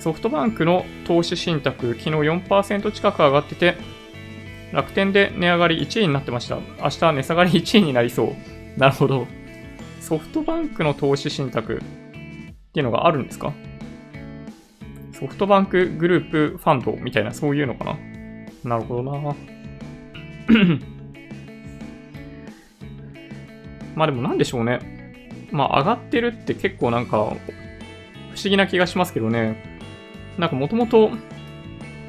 [0.00, 3.76] ソフトバンクの投資信託、昨日4%近く上がってて、
[4.72, 6.58] 楽天で値上がり1位になってました。
[6.82, 8.34] 明日値下がり1位になりそう。
[8.80, 9.26] なるほど。
[10.00, 11.78] ソフトバンクの投資信託っ
[12.72, 13.52] ていうのがあるんですか？
[15.12, 17.96] ソフトバンクグループファンドみたいな、そういうのかな？
[18.64, 19.12] なるほどな
[23.94, 24.80] まあでもなんでしょうね。
[25.50, 27.36] まあ上がってるって結構なんか不思
[28.44, 29.78] 議な気がしますけどね。
[30.38, 31.10] なんかもともと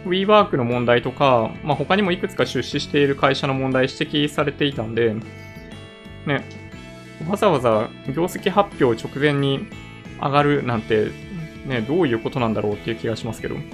[0.06, 5.16] WeWork の問題とか、まあ他にもいくつか出資している会社の問題指摘されていたんで、
[6.26, 6.44] ね、
[7.28, 9.68] わざわざ業績発表直前に
[10.22, 11.12] 上がるなんて、
[11.66, 13.56] ね、どういうことなんだろうっていう気がしますけど。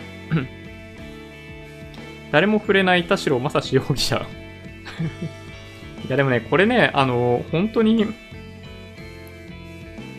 [2.32, 4.18] 誰も触れない田代正史容疑者
[6.08, 8.06] いやでもね、これね、あの、本当に、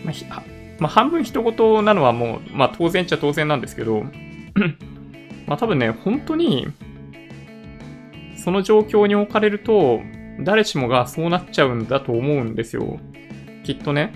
[0.04, 0.42] まあ、
[0.80, 4.04] まあ、半分人事なのはもう、まあ当然っちゃ当然なんですけど、
[5.50, 6.68] まあ多分ね、本当に、
[8.36, 10.00] その状況に置かれると、
[10.38, 13.00] 誰しもがそうなっちゃうんだと思うんですよ。
[13.64, 14.12] きっとね。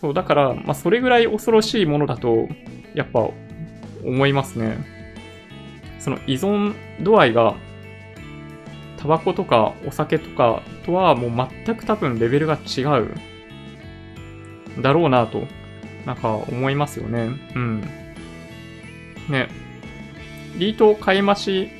[0.00, 2.46] そう、だから、まあそれぐらい恐ろしいものだと、
[2.94, 3.28] やっぱ
[4.04, 4.78] 思いますね。
[5.98, 7.56] その依存度合いが
[8.96, 13.10] タバコとかお酒とかとはもう全く多分レベルが違う
[14.80, 15.48] だろうなと、
[16.06, 17.30] なんか思いますよね。
[17.56, 17.80] うん。
[19.28, 19.65] ね。
[20.58, 21.70] リートを買い増し、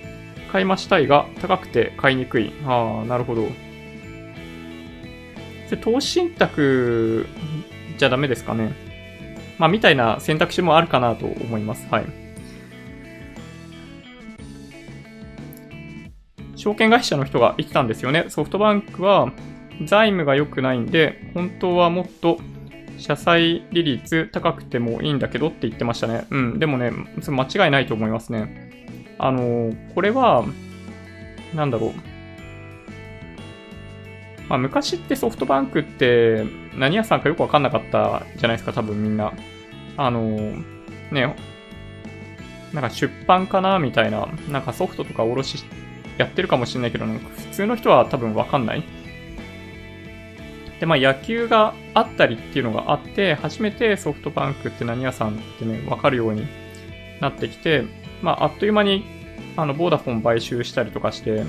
[0.52, 2.52] 買い増したいが高くて買いにくい。
[2.64, 3.48] ああ、なるほど。
[5.70, 7.26] で投資信託
[7.98, 8.72] じゃダメですかね。
[9.58, 11.86] まあ、みたいな選択肢もあるかなと思います。
[11.90, 12.06] はい。
[16.56, 18.26] 証券会社の人が言ってたんですよね。
[18.28, 19.32] ソフトバンクは
[19.84, 22.38] 財務が良くないんで、本当はもっと
[22.98, 26.26] 社債利率高くてもいいんだけどって言ってましたね。
[26.30, 26.58] うん。
[26.58, 28.65] でもね、それ間違いないと思いますね。
[29.18, 30.44] あの、これは、
[31.54, 31.92] なんだろう。
[34.48, 39.32] まあ、昔ってソフトバンクって何屋さんかよくわかんなかったじゃないですか、多分みんな。
[39.96, 40.20] あの、
[41.10, 41.34] ね、
[42.72, 45.64] なんか出版かなみたいな、なんかソフトとかおろし
[46.18, 48.84] やってるかもしれないけど、なんか普通の人は多分わかんない。
[50.78, 56.46] で、まあ野球があったりっていうのがあって、初めてソフトバンクって何屋さんってね、わかるように
[57.20, 57.84] なってきて、
[58.22, 59.04] まああっという間に、
[59.56, 61.44] あの、ボーダフォン買収したりとかして、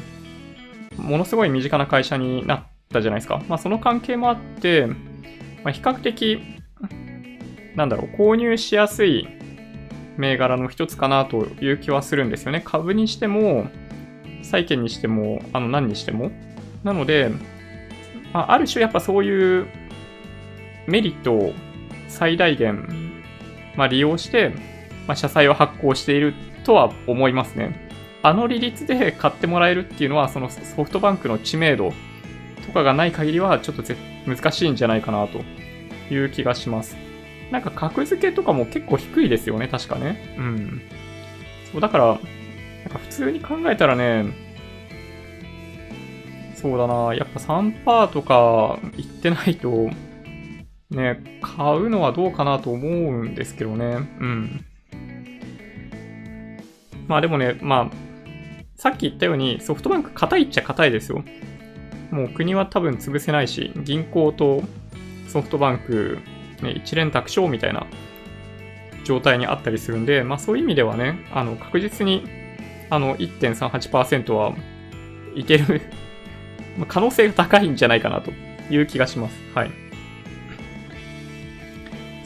[0.98, 3.42] ものすごい身近な会社になったじゃないですか。
[3.48, 4.88] まあその関係もあって、
[5.64, 6.42] まあ、比較的、
[7.76, 9.28] なんだろう、購入しやすい
[10.18, 12.62] 銘柄の一つかなという気はするんですよね。
[12.64, 13.68] 株にしても、
[14.44, 16.32] 債券にしても、あの、何にしても。
[16.84, 17.32] なので、
[18.34, 19.68] まあ、ある種やっぱそういう
[20.88, 21.54] メリットを
[22.08, 22.88] 最大限、
[23.76, 24.54] まあ、利用して、
[25.08, 26.34] まあ、社債を発行している
[26.68, 27.90] とは思いますね。
[28.22, 31.94] あの利率で買ってもらえるっていうのは、そのソフトバンクの知名度
[32.66, 33.84] とかがない限りは、ちょっと
[34.26, 35.40] 難しいんじゃないかなと
[36.14, 36.98] いう気がします。
[37.52, 40.36] なんか格付けとかも結構低いですよね、確かね。
[40.38, 40.82] うん。
[41.72, 42.18] そう、だから、なん
[42.90, 44.26] か普通に考えたらね、
[46.54, 49.90] そうだな、やっぱ3%とか言ってないと、
[50.90, 53.86] ね、買うのはどうかなと思うんですけどね。
[54.20, 54.66] うん。
[57.08, 57.96] まあでもね、まあ、
[58.76, 61.24] さっき言ったようにソフトバンク硬いっちゃ硬いですよ。
[62.12, 64.64] もう国は多分潰せないし、銀行と
[65.28, 66.20] ソフトバンク、
[66.62, 67.86] ね、一連卓勝みたいな
[69.04, 72.24] 状態にあったりするんで、まあそういう意味ではね、あの確実に
[72.90, 74.54] あの1.38%は
[75.36, 75.82] いける
[76.88, 78.32] 可能性が高いんじゃないかなと
[78.70, 79.38] いう気がします。
[79.54, 79.72] はい。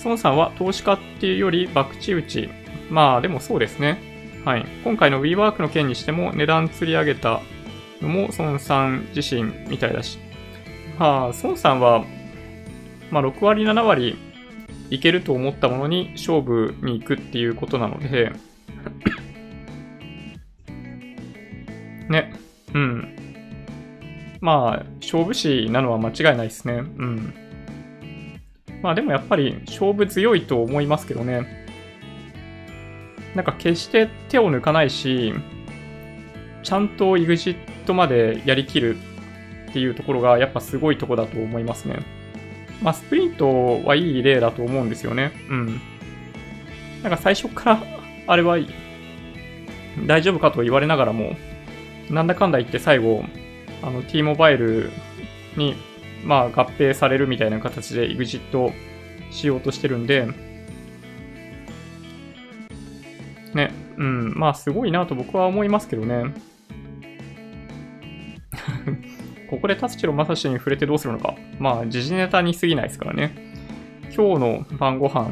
[0.04, 2.50] 孫さんは投資家っていうより博打打ち。
[2.90, 4.11] まあでもそうですね。
[4.44, 4.66] はい。
[4.84, 7.42] 今回の WeWork の件にしても値段釣り上げた
[8.02, 10.18] のも孫さん自身みたいだし。
[10.98, 12.04] まあ、孫さんは、
[13.12, 14.18] まあ6割7割
[14.90, 18.32] いけると思ったものに勝負に行くっていうことなので、
[22.10, 22.34] ね、
[22.74, 23.16] うん。
[24.42, 26.74] まあ、勝負師なのは間違いないですね。
[26.74, 27.34] うん。
[28.82, 31.61] まあでもやっぱり勝負強いと思いますけどね。
[33.36, 35.34] なんか決して手を抜かないし、
[36.64, 38.98] ちゃんと EXIT までやりきる
[39.70, 42.00] っていうところがやっぱすごいとこだと思いますね。
[42.82, 45.32] まあスプリントはいい例だと思うんですよね。
[45.50, 45.82] うん。
[47.04, 47.84] なんか最初から
[48.28, 48.58] あれは
[50.06, 51.36] 大丈夫かと言われながらも、
[52.10, 53.24] なんだかんだ言って最後、
[53.82, 54.92] あの T モバイル
[55.56, 55.76] に
[56.24, 58.74] まあ合併されるみたいな形で EXIT
[59.32, 60.28] しようとしてるんで、
[63.54, 66.34] ね、うん、まあすごいなと僕は思いますけどね。
[69.50, 71.36] ここで達郎正史に触れてどうするのか。
[71.60, 73.52] まあ時事ネタに過ぎないですからね。
[74.16, 75.32] 今日の晩ご飯、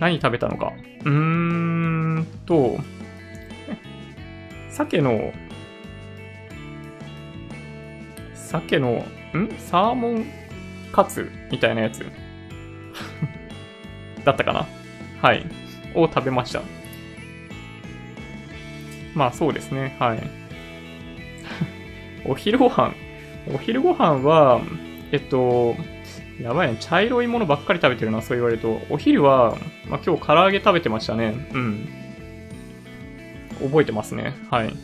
[0.00, 0.72] 何食べたのか。
[1.04, 2.78] うーんと、
[4.70, 5.32] 鮭の、
[8.34, 9.48] 鮭の、ん？
[9.58, 10.26] サーモン
[10.92, 12.04] カツみたいなやつ
[14.24, 14.66] だったかな
[15.20, 15.46] はい。
[15.94, 16.62] を食べました。
[19.14, 19.96] まあそうですね。
[19.98, 20.22] はい。
[22.24, 22.94] お昼ご飯。
[23.52, 24.60] お昼ご飯は、
[25.10, 25.76] えっと、
[26.40, 26.76] やばいね。
[26.80, 28.80] 茶色いものばっかり食べてるな、そう言われると。
[28.90, 29.56] お昼は、
[29.88, 31.34] まあ、今日唐揚げ食べてましたね。
[31.52, 31.88] うん。
[33.62, 34.34] 覚えてますね。
[34.50, 34.74] はい。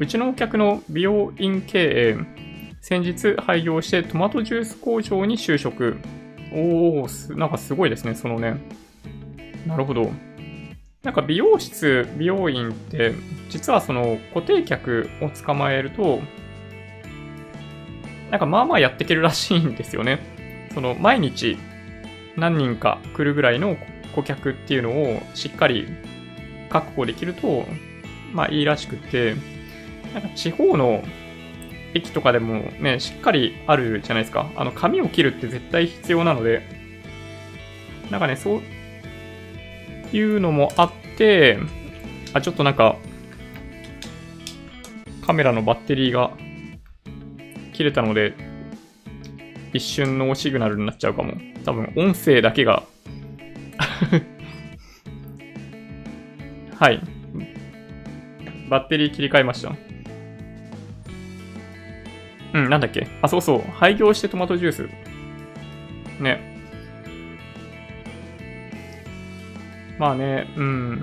[0.00, 2.16] うちのお客の美容院経営、
[2.80, 5.96] 先日廃業してトマトジュース工場に就職。
[6.52, 8.56] おー、なんかすごいですね、そのね。
[9.66, 10.12] なるほど。
[11.04, 13.12] なんか美容室、美容院って、
[13.50, 16.20] 実はその固定客を捕まえると、
[18.30, 20.70] なんかまあまあやっていけるらしいんですよね。
[20.74, 21.58] その毎日
[22.36, 23.76] 何人か来るぐらいの
[24.14, 25.86] 顧客っていうのをしっかり
[26.70, 27.66] 確保できると、
[28.32, 29.36] まあいいらしくて、
[30.14, 31.04] なんか地方の
[31.92, 34.50] 駅とかでもね、しっかりあるじゃないですか。
[34.56, 36.62] あの髪を切るって絶対必要なので、
[38.10, 38.62] なんかね、そう
[40.16, 41.58] いうのもあって、
[42.32, 42.96] あ、ちょっとなんか、
[45.26, 46.32] カメラのバッテリーが
[47.72, 48.34] 切れたので、
[49.72, 51.34] 一瞬ノーシグナルになっちゃうかも。
[51.64, 52.84] 多分、音声だけが
[56.78, 57.00] はい。
[58.68, 59.74] バッテリー切り替えました。
[62.54, 63.62] うん、なんだっけあ、そうそう。
[63.72, 64.88] 廃業してトマトジュース。
[66.20, 66.53] ね。
[70.04, 71.02] まあね、うん。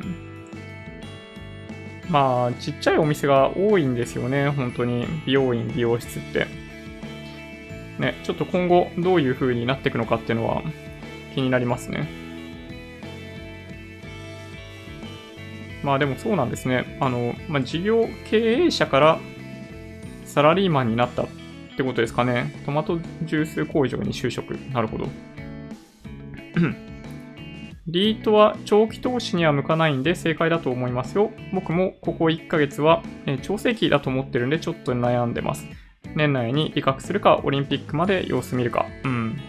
[2.08, 5.08] まあ、ちっちゃいお店が多いんですよね、本当に。
[5.26, 6.46] 美容院、美容室って。
[7.98, 10.62] ね、ちょっと今後どういう風になっていくのかっていうのは
[11.34, 12.08] 気になりますね。
[15.82, 16.96] まあでもそうなんですね。
[17.00, 19.20] あの、まあ、事業経営者から
[20.26, 21.28] サラリーマンになったっ
[21.76, 22.54] てことですかね。
[22.68, 24.52] トマトジュース工場に就職。
[24.52, 25.08] なるほど。
[27.88, 31.32] リートは長期投資には向かないんで正解だと思いますよ。
[31.52, 35.66] 僕もここ1ヶ月は、え調整期だと思ってるんでちょっと悩んでます。
[36.16, 38.86] 年内に理覚するか、オリンピックまで様子見るか。
[39.04, 39.40] うん。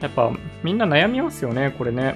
[0.00, 0.30] やっぱ
[0.62, 2.14] みんな悩みますよね、これね。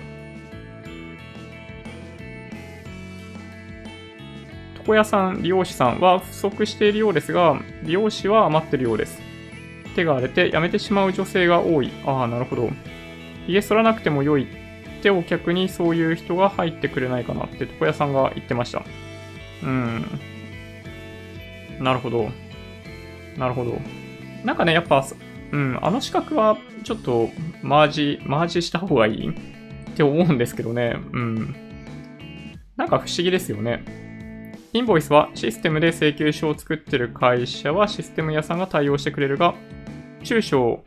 [4.79, 9.21] 床屋さん、利用師さんは不足しているようですが、利用師は余ってるようです。
[9.97, 11.91] 手が荒れて辞めてしまう女性が多い。
[12.07, 12.71] ああ、なるほど。
[13.47, 18.83] 髭剃らなくても良いってお客にそういう人が入ってくれないかなって床屋さんが言ってました。
[19.63, 20.05] うん。
[21.81, 22.31] なるほど。
[23.37, 23.79] なるほど。
[24.45, 25.05] なんかね、やっぱ、
[25.53, 27.31] うん、あの資格はちょっと
[27.63, 29.35] マージ、マージした方がいいっ
[29.95, 30.97] て思うんですけどね。
[31.13, 31.55] うん。
[32.77, 33.85] なんか不思議ですよね。
[34.73, 39.55] インボイスはシステムで請求書を作ってる会社はシステム屋さんが対応してくれるが、
[40.23, 40.83] 中小、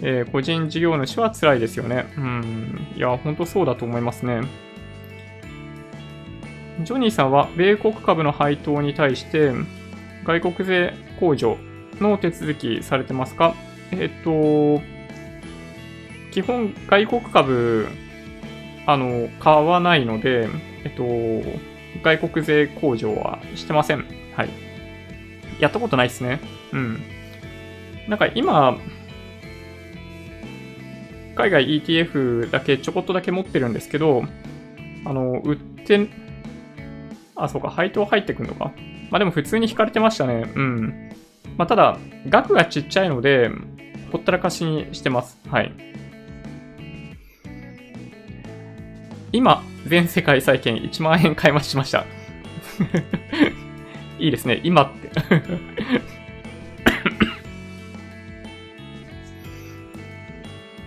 [0.00, 2.06] えー、個人事業主は辛いですよね。
[2.16, 2.86] うん。
[2.96, 4.42] いや、ほんとそうだと思いますね。
[6.84, 9.52] ジョニーさんは米国株の配当に対して
[10.24, 11.58] 外国税控除
[12.00, 13.54] の手続きされてますか？
[13.90, 14.80] えっと、
[16.30, 17.88] 基本外国株、
[18.86, 20.48] あの、買わないので、
[20.84, 21.02] えっと、
[22.02, 24.04] 外国税控除はしてません。
[24.36, 24.50] はい。
[25.58, 26.38] やったことないですね。
[26.72, 27.02] うん。
[28.06, 28.78] なんか今、
[31.38, 34.24] 海外 ETF だけちょこっとだけ持ってるんですけど、
[35.04, 36.08] あの、売って、
[37.36, 38.72] あ、そうか、配当入ってくるのか？
[39.12, 40.52] まあでも普通に引かれてましたね。
[40.52, 41.12] うん。
[41.56, 41.96] まあただ、
[42.28, 43.52] 額がちっちゃいので、
[44.10, 45.38] ほったらかしにしてます。
[45.48, 45.72] はい。
[49.30, 52.04] 今、全世界債券1万円買い増しました。
[54.18, 55.10] いいですね、今って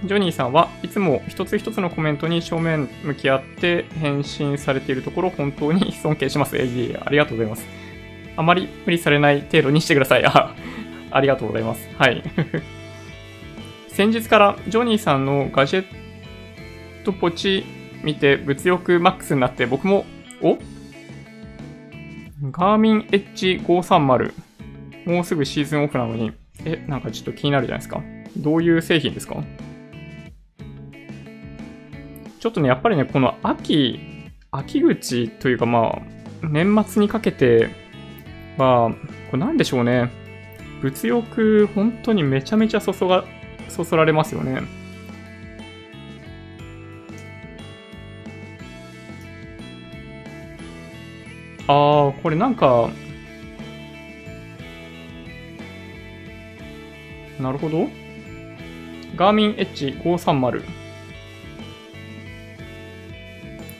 [0.04, 6.58] ジョニーさんはいつも一つ一つのコメントに正面向き合って返信されているところ本当に尊敬します。
[6.58, 7.66] えいえ、ありがとうございます。
[8.36, 10.26] あまり無理されない程度にしてください。
[10.26, 10.56] あ、
[11.12, 11.88] ありがとうございます。
[11.98, 12.24] はい。
[13.90, 15.86] 先日からジョニーさんのガジェッ
[17.04, 17.64] トポチ
[18.04, 20.06] 見て物欲マックスになって僕も、
[20.42, 20.58] お？
[22.50, 24.34] ガーミンエッジ530。
[25.06, 26.32] もうすぐシーズンオフなのに、
[26.66, 28.02] え、なんかちょっと気になるじゃないですか。
[28.38, 29.44] どういう製品ですか？
[32.42, 34.00] ちょっとね、やっぱりね、この秋、
[34.50, 36.02] 秋口というかまあ、
[36.42, 37.70] 年末にかけて
[38.58, 38.90] は、
[39.30, 40.12] これなんでしょうね。
[40.82, 43.26] 物欲、本当にめちゃめちゃそそが、
[43.70, 44.64] そそられますよね。
[51.68, 52.90] ああ、これなんか、
[57.40, 57.88] なるほど。
[59.16, 60.81] ガーミン H530。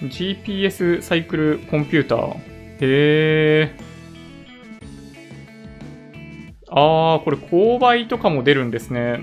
[0.02, 2.36] GPS サイクルコンピューター。
[2.80, 3.76] へえ。
[6.70, 9.20] あー、これ勾配とかも出るんですね。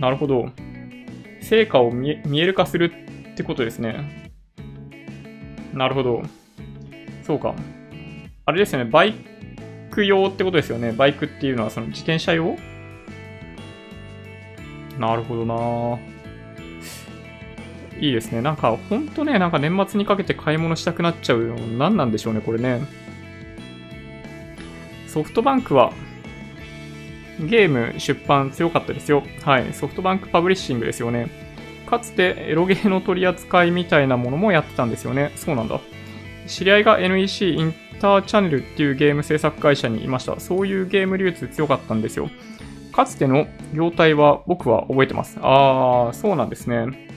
[0.00, 0.50] なるほど。
[1.40, 2.92] 成果を見える化する
[3.32, 4.30] ってことですね。
[5.72, 6.22] なるほど。
[7.22, 7.54] そうか。
[8.46, 8.90] あれですよね。
[8.90, 9.14] バイ
[9.90, 10.92] ク用ってことですよね。
[10.92, 12.56] バイクっていうのはその自転車用？
[14.98, 15.54] なるほどな
[18.00, 18.40] いいですね。
[18.40, 22.80] なんか、ほんとね、なんか年末にかけて買い物したくなっちゃうの、何なんでしょうね、これね。
[25.06, 25.92] ソフトバンクは、
[27.40, 29.22] ゲーム出版強かったですよ。
[29.44, 29.72] はい。
[29.72, 31.28] ソフトバンクパブリッシングですよね。
[31.86, 35.32] かつてエロゲーの取り扱いみたいなものもやってたんですよね。
[35.36, 35.80] そうなんだ。
[36.46, 40.38] 知り合いが NEC インターチャンネルっていうゲーム制作会社にいました。
[40.40, 42.28] そういうゲーム流通強かったんですよ。
[42.92, 45.38] かつての業態は僕は覚えてます。
[45.40, 47.08] あー、そうなんですね。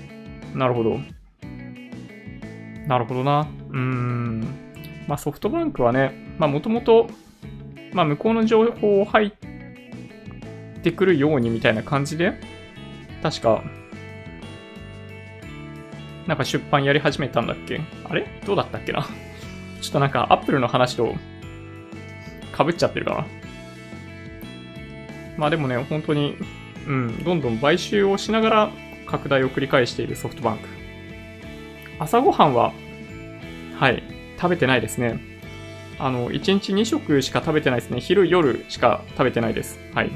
[0.55, 0.99] なるほど。
[2.87, 3.47] なるほどな。
[3.69, 4.41] うーん。
[5.07, 7.09] まあソフトバンクはね、まあもともと、
[7.93, 9.31] まあ向こうの情報を入っ
[10.81, 12.33] てくるようにみたいな感じで、
[13.21, 13.63] 確か、
[16.27, 17.81] なんか出版やり始めたんだっけ？
[18.09, 18.27] あれ？
[18.45, 19.05] どうだったっけな？
[19.81, 21.15] ちょっとなんかアップルの話と
[22.57, 23.25] 被っちゃってるかな。
[25.37, 26.37] まあでもね、本当に、
[26.87, 28.71] うん、どんどん買収をしながら
[29.05, 30.67] 拡大を繰り返しているソフトバンク。
[31.99, 32.73] 朝ごはんは、
[33.75, 34.03] はい、
[34.37, 35.19] 食べてないですね。
[35.99, 37.99] あの、1日2食しか食べてないですね。
[37.99, 39.79] 昼、夜しか食べてないです。
[39.93, 40.11] はい。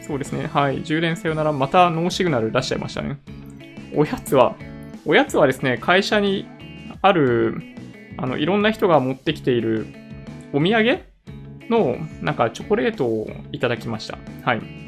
[0.00, 0.46] そうですね。
[0.46, 0.82] はい。
[0.82, 3.18] 充電さよなら、またノーシグナル出しちゃいましたね。
[3.94, 4.56] おやつは、
[5.04, 6.46] おやつはですね、会社に
[7.02, 7.60] ある、
[8.16, 9.86] あの、いろんな人が持ってきている
[10.54, 11.00] お土産
[11.68, 14.18] の、なんかチョコレートをいただきました。
[14.42, 14.83] はい。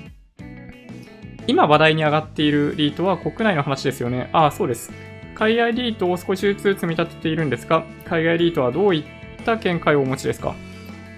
[1.47, 4.29] 今話題に上がっているリートは国内の話ですよね。
[4.33, 4.93] ああ、そうです。
[5.35, 9.05] 海外リートを少しずつ積み立てているんですが、海外リートはどういっ
[9.45, 10.55] た見解をお持ちですか？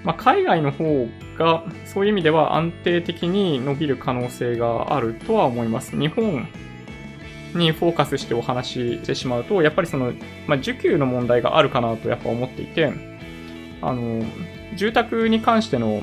[0.05, 1.09] まあ、海外の方
[1.39, 5.99] が、そういう意味では安定的に伸びる可能性があるとは思います。
[5.99, 6.47] 日本
[7.55, 10.13] にフォーカスしてお話ししてしまうと、やっぱりその、
[10.47, 12.93] まあ、需給の問題があるかなとやっぱ思っていて、
[13.81, 14.25] あの、
[14.77, 16.03] 住宅に関しての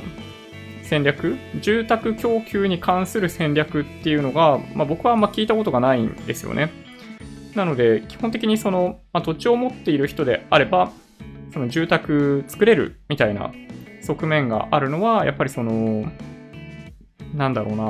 [0.86, 6.72] 戦略、住宅供給に関する戦略っていうのが、まあ、僕はあんま聞いたことがないんですよね。
[7.56, 10.92] なので、基本的にその、まあ、土地を持っている人であれば、
[11.52, 13.52] その住宅作れるみたいな
[14.02, 16.12] 側面があるのは、やっぱりその、
[17.34, 17.84] なんだろうな、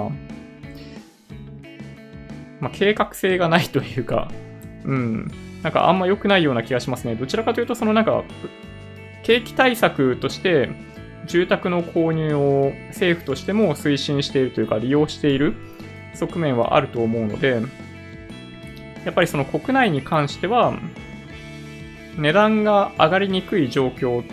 [2.62, 4.32] まあ、計画性がないというか、
[4.86, 5.32] うん、
[5.64, 7.16] なんかあんま良くないような気がしますね。
[7.16, 8.24] どちらかというと、そのなんか、
[9.24, 10.70] 景気対策として、
[11.26, 15.54] 住宅の購入を政府としても推進しているというか、利用している
[16.14, 17.62] 側面はあると思うので、
[19.06, 20.78] やっぱりその国内に関しては、
[22.18, 24.26] 値段が上がりにくい状況っ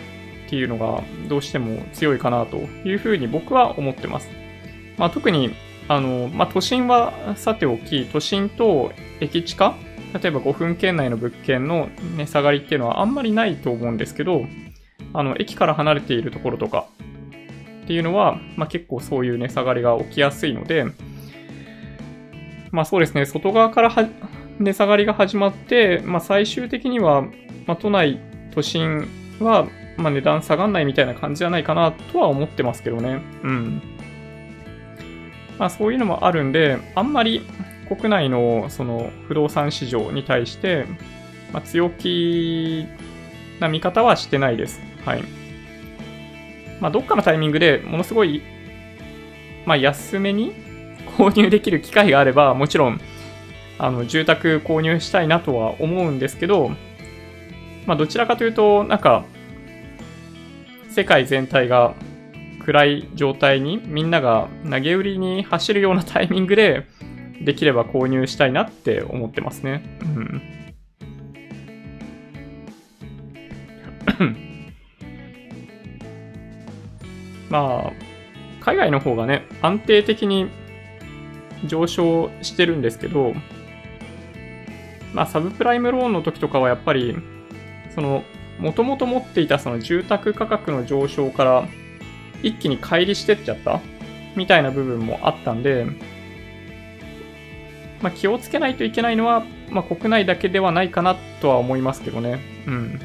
[0.49, 4.29] ていうのがどうしても強いかなというふうに僕は思ってます。
[4.97, 5.53] まあ、特に
[5.87, 9.75] あの、まあ、都心はさておき、都心と駅地下、
[10.13, 14.45] 例えば5分圏内の物件の値下がりっていうのはあんまりないと思うんですけど、
[15.13, 16.87] あの、駅から離れているところとか
[17.83, 20.85] っていうのは、まあ、結構そういう値下がりが起きやすいので、
[22.73, 23.95] まあそうですね、外側から
[24.59, 27.21] 値下がりが始まって、まあ最終的には、
[27.67, 28.19] まあ都内、
[28.51, 29.07] 都心
[29.39, 33.21] は、まあ値段下がんないみたいな感じじゃないかなとは思ってますけどね。
[33.43, 33.81] うん。
[35.59, 37.43] まあそういうのもあるんで、あんまり
[37.87, 40.87] 国内のその不動産市場に対して、
[41.51, 42.87] まあ、強気
[43.59, 44.81] な見方はしてないです。
[45.05, 45.23] はい。
[46.79, 48.41] まあどっかのタイミングでものすごい、
[49.65, 50.53] まあ安めに
[51.17, 52.99] 購入できる機会があれば、もちろん、
[53.79, 56.71] あの、住宅購入したいなとは思うんですけど、
[57.85, 59.25] まあどちらかというと、なんか、
[60.89, 61.95] 世界全体が
[62.63, 66.85] 暗い状態にみんなが投げ売りに走るようなタイミングで
[67.41, 69.83] できれば購入したいなって思ってますね。
[74.19, 74.52] うん。
[77.53, 77.93] まあ、
[78.61, 80.49] 海外の方がね、安定的に
[81.65, 83.35] 上昇してるんですけど、
[85.13, 87.15] まあ、サブプライムローンの時とかはやっぱり、
[87.93, 88.23] その、
[88.57, 91.67] もともと持っていたその住宅価格の上昇から
[92.41, 93.81] 一気に乖離してっちゃった
[94.35, 95.85] みたいな部分もあったんで、
[98.01, 102.39] まあ、気をつけないといけないのは、まあ、国内だけではないかなとは思いますけどね。
[102.65, 102.99] うん。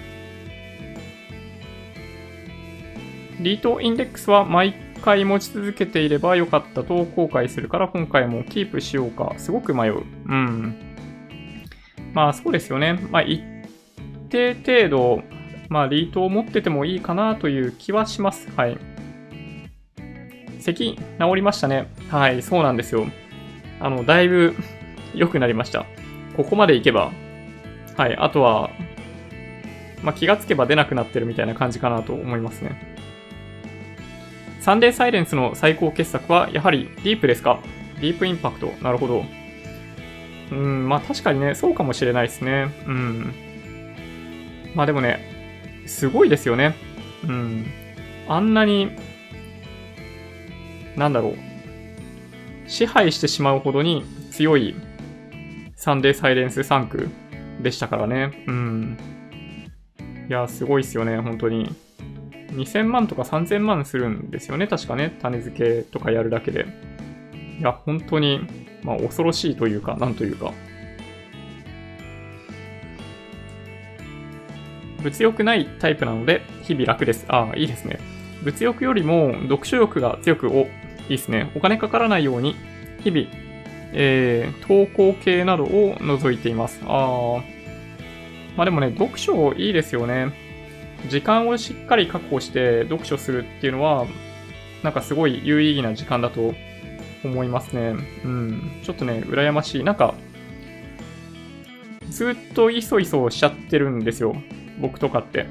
[3.40, 9.34] リートインデックスは毎回持ち続けていればよかったと後悔するから今回もキープしようか。
[9.38, 10.02] すごく迷う。
[10.26, 10.74] うん。
[12.12, 12.94] まあそうですよね。
[13.10, 13.42] まあ一
[14.28, 15.22] 定程度、
[15.68, 18.48] まあリートを持っててもいいかなという気はします。
[18.56, 18.78] はい。
[20.58, 21.88] 咳治りましたね。
[22.10, 23.06] はい、そうなんですよ。
[23.80, 24.54] あの、だいぶ
[25.14, 25.86] 良くなりました。
[26.36, 27.12] ここまで行けば、
[27.96, 28.70] はい、あとは、
[30.02, 32.97] まあ、気がつけば出なくなってるみたいな感じかなと思いますね。
[34.68, 37.58] サンデーサイレンスの最高傑作は、やはりディープですか？
[38.02, 38.66] ディープインパクト。
[38.82, 39.24] なるほど。
[40.52, 42.68] うん、まあ確かにね、そうかもしれないですね。
[42.86, 43.34] うん。
[44.74, 46.74] まあでもね、すごいですよね。
[47.26, 47.64] うん。
[48.28, 48.90] あんなに
[50.96, 51.34] なんだろう、
[52.66, 54.74] 支配してしまうほどに強い
[55.76, 57.08] サンデーサイレンス3区
[57.62, 58.44] でしたからね。
[58.46, 58.98] うん。
[60.28, 61.74] いや、すごいっすよね、本当に。
[62.52, 65.16] 2000万とか3000万するんですよね、確かね。
[65.20, 66.66] 種付けとかやるだけで。
[67.58, 68.40] いや、本当に、
[68.82, 70.52] まあ、恐ろしいというか、なんというか。
[75.02, 77.26] 物欲ないタイプなので、日々楽です。
[77.28, 77.98] ああ、いいですね。
[78.42, 80.66] 物欲よりも読書欲が強く、お、い
[81.08, 81.50] いですね。
[81.54, 82.56] お金かからないように、
[83.02, 83.26] 日々、
[83.92, 86.80] えー、投稿系などを除いています。
[86.86, 87.42] ああ
[88.56, 90.47] まあでもね、読書いいですよね。
[91.08, 94.06] 時間をしっかり確保して読書するっていうのは、
[94.82, 96.54] なんかすごい有意義な時間だと
[97.24, 97.94] 思いますね。
[98.24, 98.80] うん。
[98.82, 99.84] ちょっとね、羨ましい。
[99.84, 100.14] なんか、
[102.10, 104.36] ずっといそいそしちゃってるんですよ。
[104.80, 105.46] 僕とかって。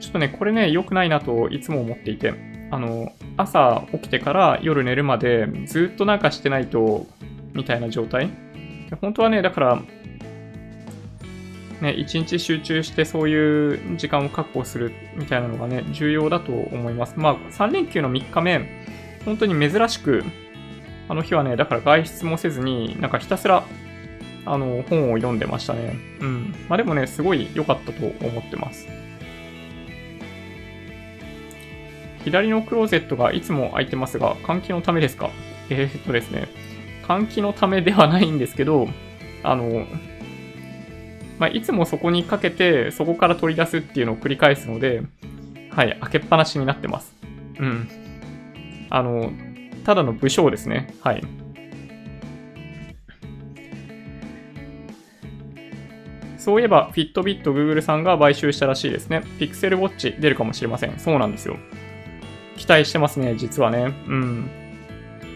[0.00, 2.34] ちょっとね、これね、良くないなといつも思っていて。
[2.70, 7.06] あの、朝起きてから夜寝るまでずっとなんかしてないと、
[7.54, 8.30] みたいな状態。
[9.00, 9.82] 本当はね、だから、
[11.80, 17.14] ね、一日集中してそういう時間を確保するみたいなのがね、重要だと思います。
[17.16, 18.68] まあ、3連休の3日目、
[19.24, 20.24] 本当に珍しく、
[21.08, 23.64] あの日はね、だから外出もせずに、なんかひたすら、
[24.44, 25.96] あの、本を読んでましたね。
[26.20, 26.54] うん。
[26.68, 28.88] まあでもね、すごい良かったと思ってます。
[32.24, 35.30] 左のクローゼットがいつも開いてますが、換気のためですか？
[35.70, 36.48] えー、っとですね、
[37.04, 38.88] 換気のためではないんですけど、
[39.42, 39.86] あの、
[41.38, 45.02] まあ、いつもそこにかけて、そこから取り出すっていうのを繰り返すので、
[45.70, 47.14] はい、開けっぱなしになってます。
[47.58, 47.88] うん。
[48.90, 49.32] あの、
[49.84, 50.94] ただの武将ですね。
[51.02, 51.22] はい。
[56.36, 59.22] そういえば、フィットビット Google さんが買収したらしいですね。
[59.38, 60.98] ピクセルウォッチ出るかもしれません。
[60.98, 61.58] そうなんですよ。
[62.56, 63.94] 期待してますね、実はね。
[64.08, 64.50] うん。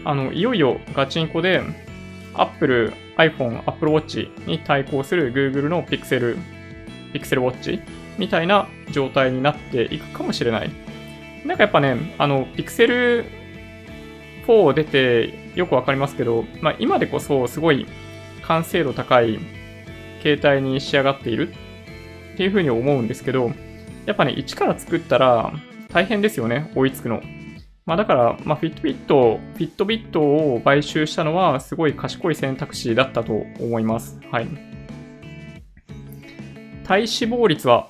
[0.05, 1.61] あの、いよいよガチンコで、
[2.35, 6.37] Apple iPhone、Apple Watch に対抗する Google の Pixel、
[7.13, 7.81] Pixel Watch
[8.17, 10.71] みたいな状態になっていくかもしれない。
[11.45, 13.25] なんかやっぱね、あの、Pixel
[14.47, 17.85] 4を出てよくわかりますけど、まあ今でこそすごい
[18.41, 19.39] 完成度高い
[20.21, 21.53] 携帯に仕上がっている
[22.33, 23.51] っていうふうに思うんですけど、
[24.05, 25.53] やっぱね、一から作ったら
[25.89, 27.21] 大変ですよね、追いつくの。
[27.85, 34.19] まあだから、まあ、フィットビット、フィットビットを買収したのはすごい賢い選択肢だったと思います。
[34.31, 34.47] はい。
[36.85, 37.87] 体脂肪率は、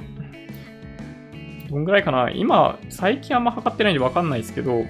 [1.69, 2.31] どんぐらいかな？
[2.31, 4.83] 今、最近あんま測ってないんでわかんないですけど、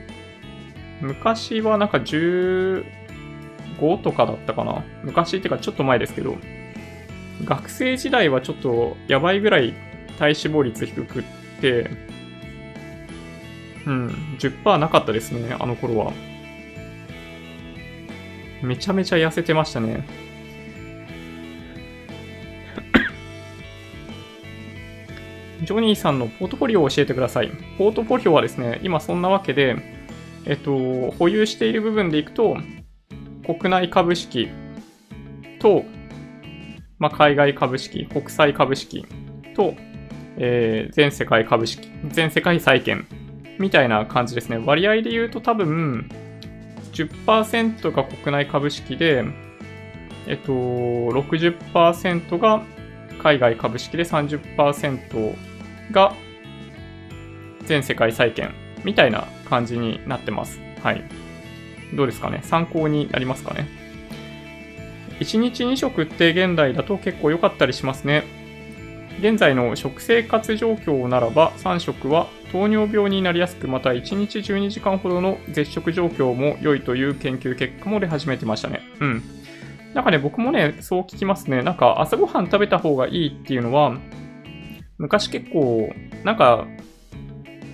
[1.01, 2.83] 昔はなんか15
[4.01, 4.85] とかだったかな？
[5.03, 6.37] 昔っていうかちょっと前ですけど、
[7.43, 9.73] 学生時代はちょっとやばいぐらい
[10.17, 11.23] 体脂肪率低くっ
[11.61, 11.89] て、
[13.85, 14.07] うん、
[14.39, 16.13] 10%なかったですね、あの頃は。
[18.61, 20.07] めちゃめちゃ痩せてましたね。
[25.65, 27.51] ジョニーさんのポートフォリオを教えてください。
[27.77, 29.75] ポートフォリオはですね、今そんなわけで、
[30.45, 32.57] えっと、保有している部分でいくと、
[33.45, 34.47] 国内株式
[35.59, 35.83] と、
[36.99, 39.05] まあ、海外株式、国際株式
[39.55, 39.75] と、
[40.37, 43.05] えー、全世界株式、全世界債券
[43.59, 44.57] みたいな感じですね。
[44.57, 46.09] 割合で言うと多分、
[46.93, 49.23] 10%が国内株式で、
[50.27, 52.61] えっと、60%が
[53.21, 55.35] 海外株式で30%
[55.91, 56.13] が
[57.65, 60.59] 全世界債券みたいな感じになってます。
[60.81, 61.03] はい。
[61.93, 62.39] どうですかね？
[62.43, 63.67] 参考になりますかね
[65.19, 68.23] ？1日2食って現代だと結構良かったりしますね。
[69.19, 78.81] 現在の食生活状況ならば3食は糖尿病になりやすくまた1日12時間ほどの絶食状況も良いという研究結果も出始めてましたね。
[78.99, 79.23] うん。
[79.95, 81.63] なんかね、僕もね、そう聞きますね。
[81.63, 83.97] なんか朝ごはん食べた方がいいっていうのは、
[84.99, 85.91] 昔結構、
[86.23, 86.67] なんか、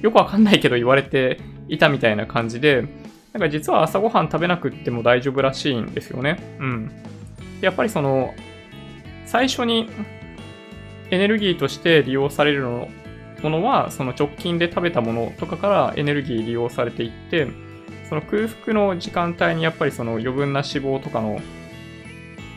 [0.02, 2.86] よくわかんないけど言われていたみたいな感じで、
[3.34, 6.58] なんか実は朝ごはん食べなくっても大丈夫らしいんですよね。
[6.60, 6.92] うん。
[7.60, 8.34] やっぱりその、
[9.26, 9.90] 最初に
[11.12, 12.90] エネルギーとして利用されるの
[13.42, 17.48] ものは、その直近で食べたものとかからエネルギー利用されていって、
[18.08, 21.40] その空腹の時間帯にやっぱりその余分な脂肪とかの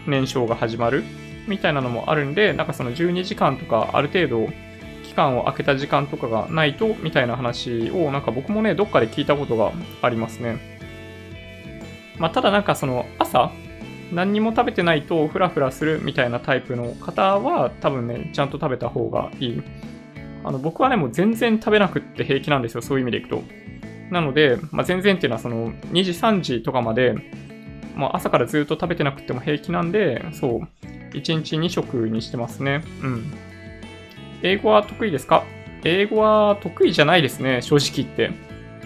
[0.06, 1.04] 燃焼が始まる
[1.46, 4.48] みたいなのもあるんで、なんかその12時間とかある程度
[5.04, 10.58] 期間を空けた時間とかがないとみたいな話をなんか僕もね、どっかで聞いたことがありますね。
[12.18, 13.50] まあ、ただなんかその朝
[14.12, 19.62] 何にも食べてないとフラフラするみたいなタイプの方は多分ね、ちゃんと食べた方がいい。
[20.44, 23.42] あの僕はね、もう全然食べなくって平気なんですよ、そういう意味でいくと。
[24.10, 27.14] なので、まあ、全然っていうのはその2時3時とかまで、
[27.96, 30.86] まあ、朝からずっと食べてなくても平気なんで、そう、
[31.16, 32.82] 1日2食にしてますね。
[33.02, 33.32] うん。
[34.42, 35.44] 英語は得意ですか？
[35.84, 38.30] 英語は得意じゃないですね、正直言って。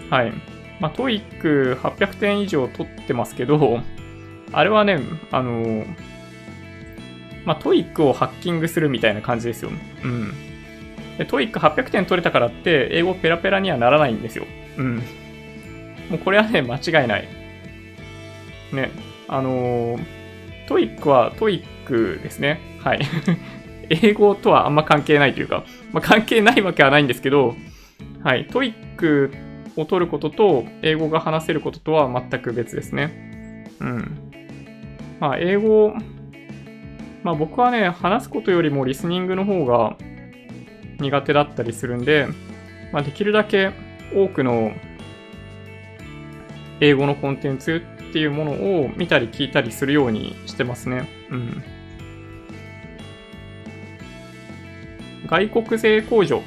[0.09, 0.31] はい。
[0.79, 3.81] まあ、 TOEIC 800点以上取ってますけど、
[4.53, 4.99] あれはね、
[5.31, 5.85] あの
[7.45, 9.71] まあ、 TOEIC をハッキングするみたいな感じですよ。
[10.03, 10.33] うん。
[11.17, 14.45] で、 TOEIC 800点取れたからって、英語ペラペラにはならないんですよ。
[14.77, 14.97] うん。
[16.09, 17.27] もうこれはね、間違いない。
[18.73, 18.91] ね。
[19.27, 20.05] あのー、
[20.67, 22.59] TOEIC は TOEIC ですね。
[22.83, 22.99] はい。
[23.89, 27.55] 英語とはあんま関係ないというか、まあ、関係ないわけはないんですけど、
[28.23, 28.45] はい。
[28.45, 29.31] TOEIC
[29.75, 33.65] を取ることと、英語が話せることとは全く別ですね。
[33.79, 34.17] うん。
[35.19, 35.93] まあ、英語、
[37.23, 39.97] まあ僕はね、話すことよりもリスニングの方が
[40.99, 42.27] 苦手だったりするんで、
[42.91, 43.71] まあ、できるだけ
[44.13, 44.71] 多くの
[46.79, 51.07] 英語のコンテンツっていうものを見たり聞いたりするようにしてますね。
[51.29, 51.63] うん。
[55.27, 56.41] 外国税控除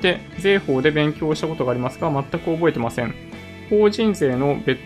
[0.00, 3.14] で税法で勉強したことがありますが、全く覚えてません。
[3.68, 4.80] 法人税の別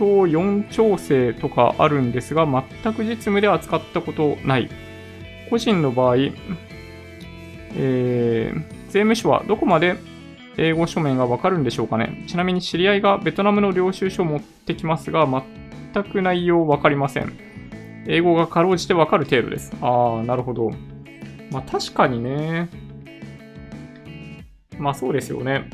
[0.00, 4.70] 表4調整とかあるんですが、全く実務で扱ったことない。
[5.50, 6.16] 個人の場合、
[7.76, 9.96] えー、税務署はどこまで
[10.56, 12.24] 英語書面がわかるんでしょうかね。
[12.26, 15.26] ちなみに知り合いがベトナムの領収書を持ってきますが、
[15.92, 17.32] 全く内容わかりません。
[18.06, 19.72] 英語がかろうじてわかる程度です。
[19.80, 20.70] ああ、なるほど。
[21.50, 22.68] まあ確かにね。
[24.78, 25.68] まあそうですよね。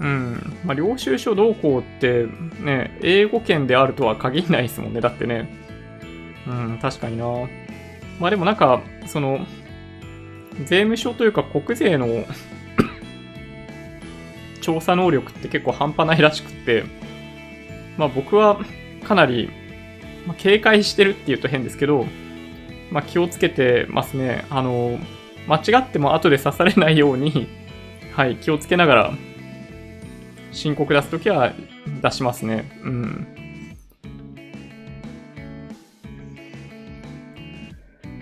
[0.00, 0.56] うん。
[0.64, 2.26] まあ領収書どうこうって
[2.60, 5.00] ね、英語圏であるとは限らないですもんね。
[5.00, 5.48] だってね。
[6.46, 7.24] うん、確かにな。
[8.20, 9.40] まあでもなんか、その、
[10.64, 12.24] 税務署というか国税の
[14.60, 16.84] 調査能力って結構半端ないらしくって、
[17.96, 18.60] まあ僕は
[19.04, 19.50] かなり、
[20.26, 22.06] まあ、警戒してるって言うと変ですけど、
[22.90, 24.44] まあ気をつけてますね。
[24.50, 24.98] あの、
[25.46, 27.48] 間違っても後で刺されないように、
[28.14, 29.12] はい、気をつけながら、
[30.52, 31.52] 申告出すときは
[32.02, 32.70] 出しますね。
[32.82, 33.37] うん。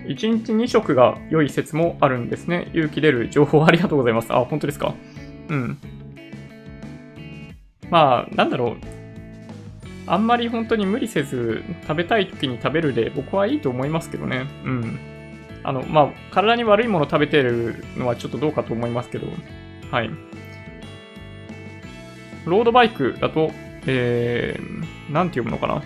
[0.07, 2.69] 1日2食が良い説もあるんですね。
[2.73, 4.33] 勇気出る情報ありがとうございます。
[4.33, 4.93] あ、本当ですか？
[5.49, 5.77] うん。
[7.89, 8.75] まあ、なんだろう。
[10.09, 14.45] あんまり本当に無理せず食べたい時に食べるで僕はいいと思いますけどね。
[14.63, 14.99] うん。
[15.63, 19.27] あの、まあ、体に悪いもの食べてるのはちょっとどうかと思いますけど。
[19.91, 20.09] はい。
[22.45, 23.51] ロードバイクだと、
[23.85, 25.83] えー、なんて読むのかな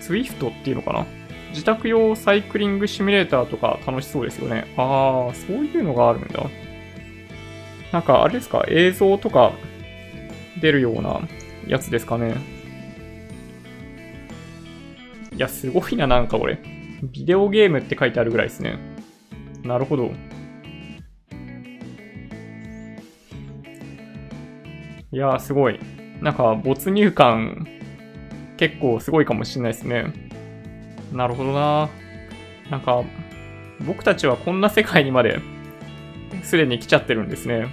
[0.00, 1.06] ?Swift っていうのかな？
[1.54, 4.66] 自宅用サイクリングシミュレーターとか楽しそうですよね。
[4.76, 6.42] ああ、そういうのがあるんだ。
[7.92, 8.64] なんか、あれですか？
[8.66, 9.52] 映像とか
[10.60, 11.20] 出るような
[11.68, 12.34] やつですかね。
[15.32, 16.58] いや、すごいな、なんかこれ。
[17.02, 18.78] ビデオゲームって書いてあるぐらいですね。
[19.62, 20.10] なるほど。
[25.12, 25.78] いやー、すごい。
[26.20, 27.68] なんか、没入感、
[28.56, 30.23] 結構すごいかもしれないですね。
[31.12, 31.88] なるほどな。
[32.70, 33.04] なんか、
[33.80, 35.40] 僕たちはこんな世界にまで、
[36.42, 37.68] すでに来ちゃってるんですね。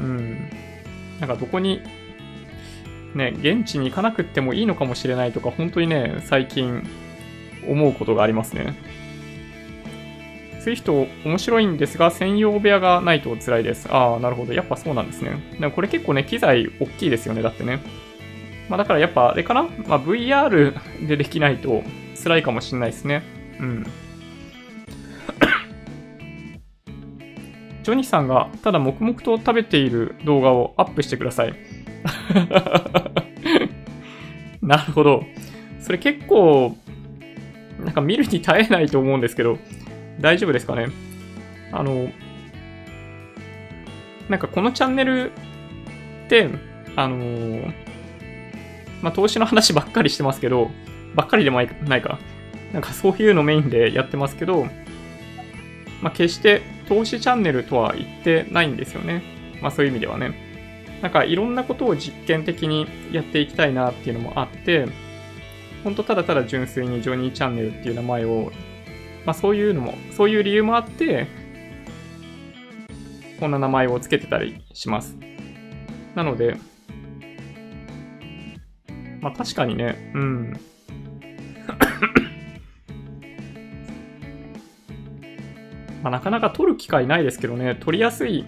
[0.00, 0.50] うん。
[1.20, 1.82] なんかどこに、
[3.14, 6.82] ね、現地に行かなくってもいいのかもしれないとか、本当にね、最近
[7.66, 8.74] 思うことがありますね。
[10.60, 13.88] Zwift 面白いんですが、専用部屋がないと辛いです。
[13.90, 14.52] ああ、なるほど。
[14.52, 15.40] やっぱそうなんですね。
[15.58, 17.42] でもこれ結構ね、機材大きいですよね。
[17.42, 17.80] だってね。
[18.68, 20.74] まあだからやっぱあれかなまあ VR
[21.06, 21.82] でできないと
[22.22, 23.22] 辛いかもしれないですね。
[23.60, 23.86] うん。
[27.82, 31.52] ジョニーさんがただ黙々と食べている動画をアップしてください。
[34.60, 35.24] なるほど。
[35.80, 36.76] それ結構、
[37.80, 39.58] なんか見るに耐えないと思うんですけど、
[40.20, 40.88] 大丈夫ですかね？
[41.72, 42.10] あの、
[44.28, 45.32] なんかこのチャンネル
[46.26, 46.50] って、
[46.96, 47.72] あの、
[49.00, 50.70] まあ、投資の話ばっかりしてますけど、
[51.14, 52.18] ばっかりでもないか。
[52.72, 54.66] なんかそういうのメインでやってますけど、
[56.02, 59.22] まあ、決して投資チャンネルとは言ってないんですよね。
[59.60, 60.46] まあそういう意味ではね。
[61.02, 64.86] なんかいろんなことを実験的にやっていきたいなっていうのもあって、
[65.84, 68.50] ほんとただただ純粋にジョニーチャンネルっていう名前を、
[69.24, 71.26] まあそういうのも、そういう理由もあって、
[73.38, 75.16] こんな名前を付けてたりします。
[76.14, 76.56] なので、
[79.20, 80.60] まあ確かにね、うん。
[86.08, 88.46] まあなかなか取る機会ないですけどね、取りやすい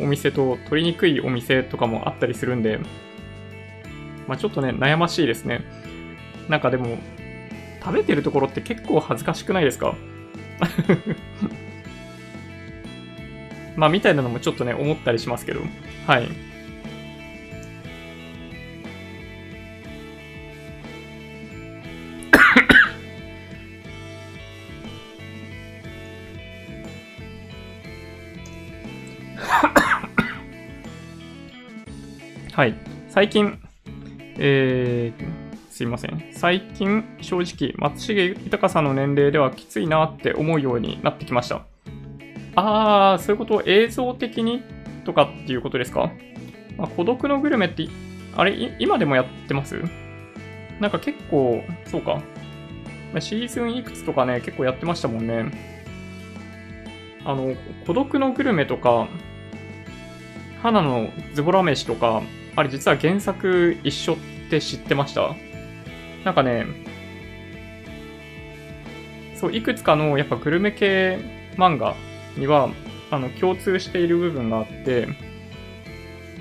[0.00, 2.78] お店と取りにくいお店とかもあったりするんで、
[4.26, 5.60] まあ、ちょっとね、悩ましいですね。
[6.48, 6.98] なんかでも、
[7.82, 9.94] 食べてるところって結構恥ずかしくないですか？
[13.76, 15.60] まあ、みたいなのもちょっとね、思ったりしますけど。
[16.06, 16.28] はい。
[32.54, 32.76] はい。
[33.08, 33.58] 最近、
[34.38, 36.30] えー、すいません。
[36.32, 41.62] 最近、正直、松重豊さんの年齢ではきついなって思うようになってきました。
[42.54, 43.56] あー、そういうこと？
[43.56, 44.62] を映像的に？
[45.04, 46.12] とかっていうことですか、
[46.78, 47.88] まあ、孤独のグルメって、
[48.36, 49.82] あれ、今でもやってます？
[50.78, 52.22] なんか結構、そうか。
[53.18, 55.50] シーズンいくつとかね、結構やってましたもんね。
[57.24, 59.08] あの、孤独のグルメとか、
[60.62, 62.22] 花のズボラ飯とか、
[62.56, 64.16] あれ実は原作一緒っ
[64.50, 65.34] て知ってました？
[66.24, 66.66] なんかね、
[69.34, 71.18] そう、いくつかのやっぱグルメ系
[71.56, 71.94] 漫画
[72.36, 72.70] には、
[73.10, 75.08] あの、共通している部分があって、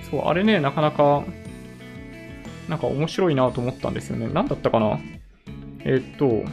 [0.10, 1.24] そう、あれね、なかなか、
[2.70, 4.30] なんか面白いなと思ったんですよね。
[4.32, 5.00] 何だったかな？
[5.80, 6.46] えー、っと、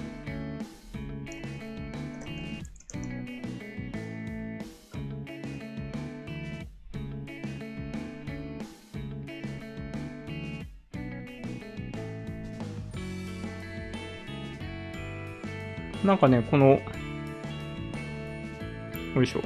[16.05, 16.81] なんかね、この、
[19.15, 19.43] よいしょ。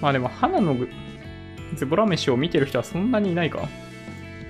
[0.00, 0.76] まあでも、花の
[1.74, 3.68] ズボラ飯を見てる人はそんなにいないか。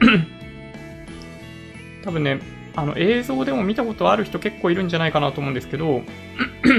[2.05, 2.41] 多分ね、
[2.77, 6.03] あの映像でも見たことある人結構いるんじゃないかなと思うんですけど、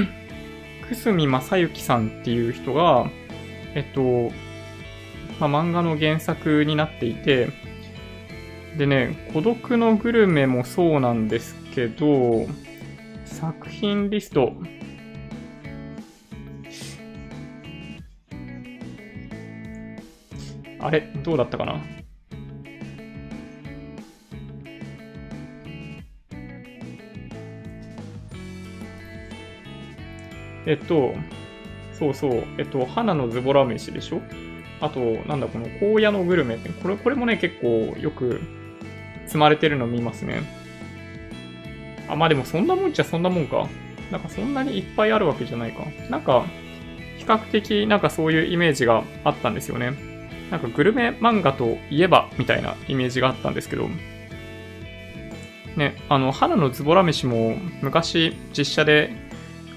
[0.88, 3.10] 久住正幸さんっていう人が、
[3.74, 4.30] えっと、
[5.40, 7.48] まあ、漫画の原作になっていて、
[8.78, 12.46] でね、孤独のグルメもそうなんですけど、
[13.36, 14.54] 作品リスト。
[20.80, 21.78] あれどうだったかな？
[30.64, 31.12] えっと、
[31.92, 34.22] そうそう、えっと、花のズボラ飯でしょ？
[34.80, 38.40] あと、なんだ、この荒野のグルメって、これ、これもね、結構よく
[39.26, 40.65] 積まれてるの見ますね。
[42.08, 43.68] あ、まあでもそんなもんじゃそんなもんか。
[44.10, 45.84] なんかそんなにいっぱいあるわけじゃないか。
[46.10, 46.44] なんか、
[47.18, 49.94] 比較的なんかそういうイメージがあったんですよね。
[50.50, 53.88] なんかグルメ漫画といえばみたいなイメージがあったんですけど、
[55.76, 59.12] ね、あの、花のズボラ飯も昔実写で、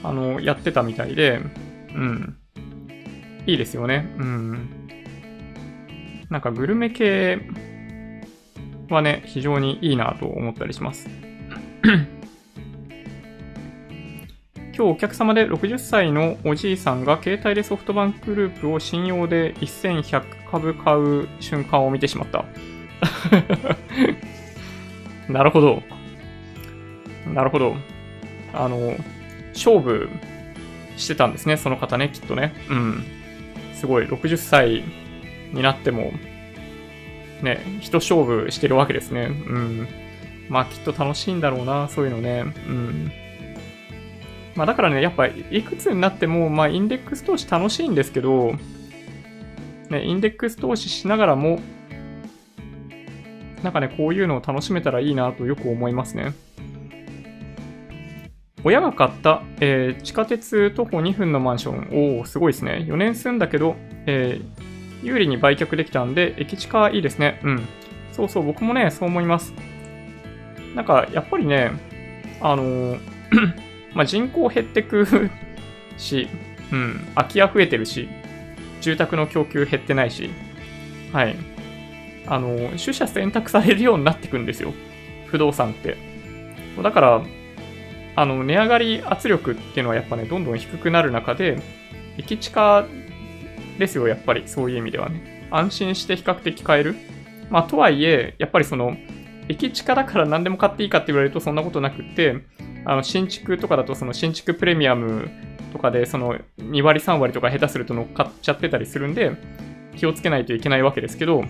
[0.03, 1.41] あの、やってたみたいで、
[1.93, 2.37] うん。
[3.47, 4.13] いいですよね。
[4.17, 4.69] うん。
[6.29, 7.39] なんかグルメ系
[8.89, 11.09] はね、非常にいいなと思ったりします。
[14.79, 22.45] 今日お客様で60歳のおじいさんが携帯でソフトバンクグループを信用で1100株買う瞬間を見てしまった。
[25.27, 25.83] なるほど。
[27.27, 27.75] なるほど。
[28.53, 28.95] あの、
[29.53, 30.07] 勝負
[30.95, 32.53] してたんですね、その方ね、きっとね。
[32.69, 33.03] うん。
[33.73, 34.85] すごい、60歳
[35.51, 36.13] になっても、
[37.41, 39.23] ね、人勝負してるわけですね。
[39.25, 39.87] うん。
[40.47, 42.45] まあ、きっと楽しいんだろうな、そういうのね。
[42.65, 43.11] うん。
[44.59, 48.55] まあだからね、やっぱいくつになっても、まあインデックス投資楽しいんですけど、
[49.89, 51.61] ね、インデックス投資しながらも、
[53.63, 56.33] なんかね、こういうのを楽しめたらいいなとよく思いますね。
[58.65, 62.17] 親が買った、えー、地下鉄徒歩2分のマンション。
[62.17, 62.85] おお、すごいですね。
[62.85, 67.39] 4年住んだけど、えー、有利に売却できたんで、駅地下いいですね。
[67.45, 67.65] うん。
[68.11, 69.53] そうそう、僕もね、そう思います。
[70.75, 71.71] なんか、やっぱりね、
[72.41, 75.29] あのーまあ、人口減ってく
[75.97, 76.27] し、
[76.71, 78.07] うん、空き家増えてるし、
[78.81, 80.29] 住宅の供給減ってないし、
[81.11, 81.35] はい。
[82.27, 84.73] あの、取捨選択されるようになってくんですよ。
[85.27, 85.97] 不動産って。
[86.81, 87.21] だから、
[88.15, 91.59] あの、値上がり圧力っていうのはやっぱね、どんどん低くなる中で、
[92.17, 92.85] 駅地下
[93.79, 95.47] ですよ、やっぱり、そういう意味ではね。
[95.51, 96.95] 安心して比較的買える。
[97.49, 98.95] まあ、とはいえ、やっぱりその、
[99.47, 102.35] 駅地下だから何でも買っていいかって言われるとそんなことなくって、
[102.85, 105.29] あの、新築とかだとその新築プレミアム
[105.73, 109.31] とかでその2割3割とか下手すると乗っかっちゃってたりするんで、
[109.97, 111.41] 気をつけないといけないわけですけど、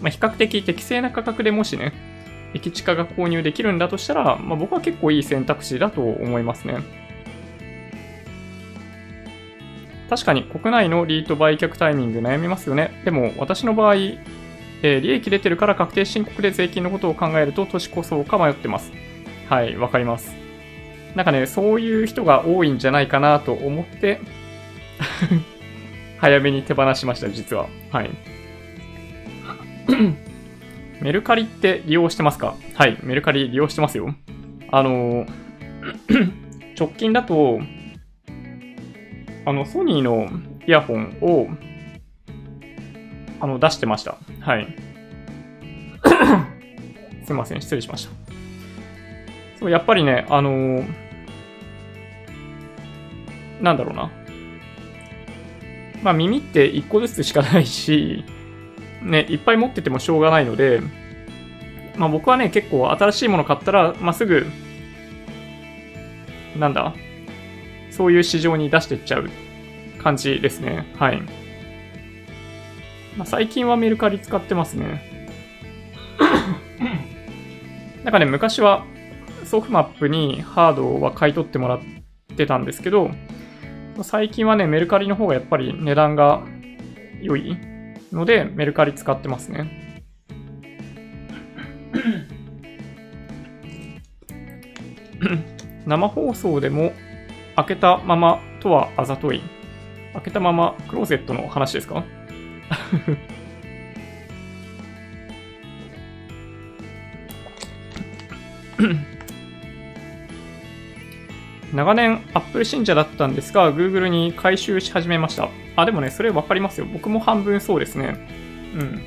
[0.00, 1.92] まあ、比較的適正な価格でもしね、
[2.54, 6.78] 駅地下が購入できるんだとしたら、まあ、僕は結構いい選択肢だと思いますね。
[10.08, 13.02] 確かに国内のリート売却タイミング悩みますよね。
[13.04, 18.92] でも私の場合、えー、利益出てるから確定申告で税金のことを考えると年越そうか迷ってます。
[19.48, 20.34] はい、わかります。
[21.14, 24.20] なんかね、そういう人が多いんじゃないかなと思って
[26.18, 27.68] 早めに手放しました、実は。
[27.90, 28.10] はい。
[31.00, 32.54] メルカリって利用してますか？
[32.74, 34.14] はい、メルカリ利用してますよ。
[34.70, 35.26] あの、
[36.78, 37.60] 直近だと、
[39.44, 40.28] あの、ソニーの
[40.66, 41.48] イヤホンを、
[43.40, 44.16] あの、出してました。
[44.40, 44.66] はい。
[47.24, 48.25] すいません、失礼しました。
[49.58, 50.84] そう、やっぱりね、あのー、
[53.60, 54.10] なんだろうな。
[56.02, 58.24] まあ耳って一個ずつしかないし、
[59.02, 60.82] ね、いっぱい持っててもしょうがないので、
[61.96, 64.46] まあ僕はね、結構新しいもの買ったら、まあすぐ、
[66.58, 66.94] なんだ、
[67.90, 69.30] そういう市場に出していっちゃう
[70.02, 70.86] 感じですね。
[70.98, 71.22] はい。
[73.16, 75.02] まあ、最近はメルカリ使ってますね。
[78.04, 78.84] なんかね、昔は
[79.46, 81.80] ソフマップにハードは買い取ってもらっ
[82.36, 83.10] てたんですけど、
[84.02, 86.42] 最近はね、メルカリの方がやっぱり値段が
[87.22, 87.56] 良い
[88.12, 90.02] ので、メルカリ使ってますね。
[95.86, 96.92] 生放送でも
[97.54, 99.40] 開けたままとはあざとい。
[100.12, 102.04] 開けたままクローゼットの話ですか？
[111.72, 115.48] 長年 Apple 信者だったんですが、Google に回収し始めました。
[115.76, 116.86] あ、でもね、それ分かりますよ。
[116.92, 118.16] 僕も半分そうですね。
[118.74, 119.02] うん。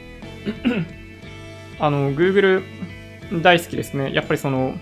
[1.80, 2.64] あの、Google
[3.42, 4.14] 大好きですね。
[4.14, 4.76] やっぱりその、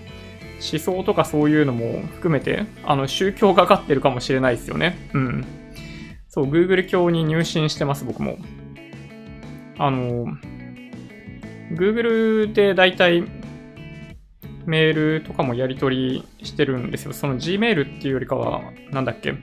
[0.60, 4.98] 思想とかそういうのも含めて、あの、宗教がかってるかもしれないですよね。
[5.12, 5.44] うん。
[6.28, 8.38] そう、Google 教に入信してます、僕も。
[9.78, 10.26] あの、
[11.72, 13.22] Google で大体
[14.68, 17.12] メールとかもやり取りしてるんですよ。
[17.12, 19.34] その Gmail っていうよりかは、なんだっけ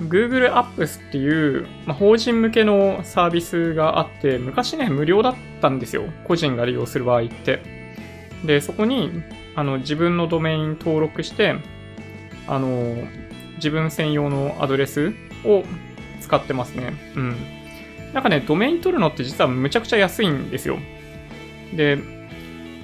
[0.00, 6.04] Google Apps っていう、まあ、法人向けのサービスがあって、昔ね、無料だったんですよ。
[6.24, 7.60] 個人が利用する場合って。
[8.44, 9.10] で、そこに、
[9.54, 11.56] あの、自分のドメイン登録して、
[12.46, 12.96] あの、
[13.56, 15.64] 自分専用のアドレスを
[16.20, 16.92] 使ってますね。
[17.16, 17.36] うん。
[18.12, 20.78] なんかね、ドメイン取るのって実はむちゃくちゃ安いんですよ。
[21.74, 21.98] で、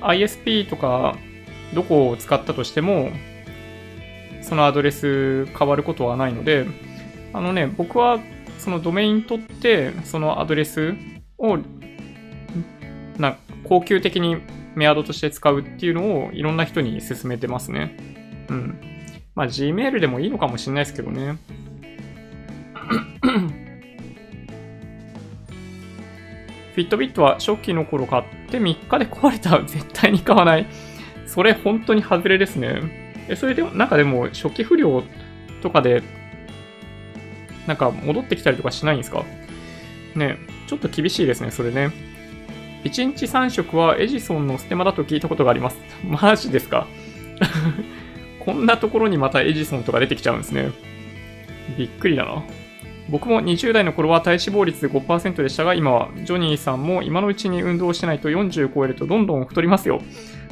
[0.01, 1.17] ISP とか
[1.75, 3.11] どこを使ったとしても、
[4.43, 6.67] そのアドレス変わることはないので、
[7.33, 8.19] あのね、僕は
[8.59, 10.95] そのドメイン取って、そのアドレス
[11.39, 11.59] を、
[13.19, 14.37] な、高級的に
[14.75, 17.97] メアドとして使うっていうのをいろんな人に勧めてますね。
[18.49, 18.81] うん。
[19.35, 21.39] まあ Gmail でもいいのかもしれないですけどね。
[26.75, 29.61] フィットビットは初期の頃買って3日で壊れた。
[29.63, 30.67] 絶対に買わない。
[31.33, 33.25] それ本当に外れですね。
[33.29, 35.03] え、それでも、なんかでも初期不良
[35.63, 36.03] とかで、
[37.67, 39.25] なんか戻ってきたりとかしないんですか？
[40.15, 41.91] ねちょっと厳しいですね、それね。
[42.85, 45.79] 1日3食はエジソンのステマだと聞いたことがあります。
[46.05, 46.87] マジですか？
[48.45, 50.71] こんなところにまたエジソンとか出てきちゃうんですね。
[51.79, 52.43] びっくりだな。
[53.09, 60.03] 僕も20代の頃は体脂肪率5%でしたが、今はジョニーさんも今のうちに運動してないと40超えるとどんどん太りますよ。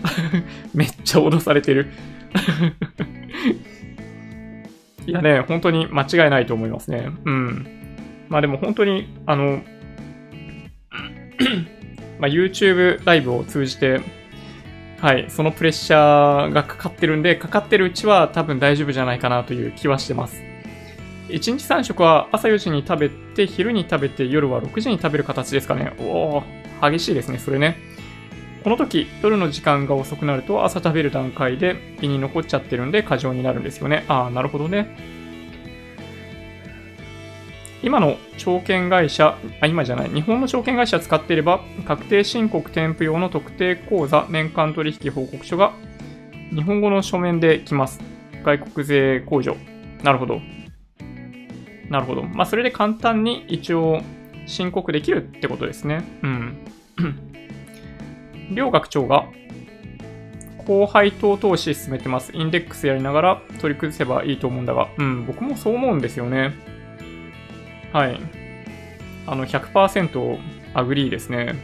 [0.74, 1.88] めっちゃ脅されてる
[5.06, 7.10] いやね、本当に間違いないと思いますね。
[7.24, 7.66] うん。
[8.28, 9.62] まあでも本当に、あの、
[12.20, 14.00] ま、YouTube ライブを通じて、
[15.00, 20.42] はい、そのプレッシャーがかかってるんで、かかってるうちは多分大丈夫じゃないかなという気はしてます。
[21.28, 25.94] 1日3食は朝4時に食べて、昼に食べて、夜は6時に食べる形ですかね。
[25.98, 27.78] おー、激しいですね、それね。
[28.62, 34.04] この時、夜の時間が遅くなると朝食べる段階で胃に残っちゃってるんで過剰になるんですよね。
[34.08, 34.96] ああ、なるほどね。
[37.82, 45.72] 今の証券会社、あ、今じゃない、日本の証券会社使っていれば、確定申告添付用の特定口座年間取引報告書が
[46.54, 48.00] 日本語の書面で来ます。
[48.44, 49.56] 外国税控除。
[50.02, 50.40] なるほど。
[51.88, 52.22] なるほど。
[52.22, 54.02] まあ、それで簡単に一応
[54.46, 56.04] 申告できるってことですね。
[56.22, 56.58] うん。
[58.50, 59.26] 両学長が
[60.66, 62.32] 高配当投資進めてます。
[62.34, 66.54] インデックスやりながら取り崩せばいいと思うんだが、うん、僕もそう思うんですよね。
[67.92, 68.20] はい。
[69.26, 70.38] あの、100%
[70.74, 71.54] agree ですね。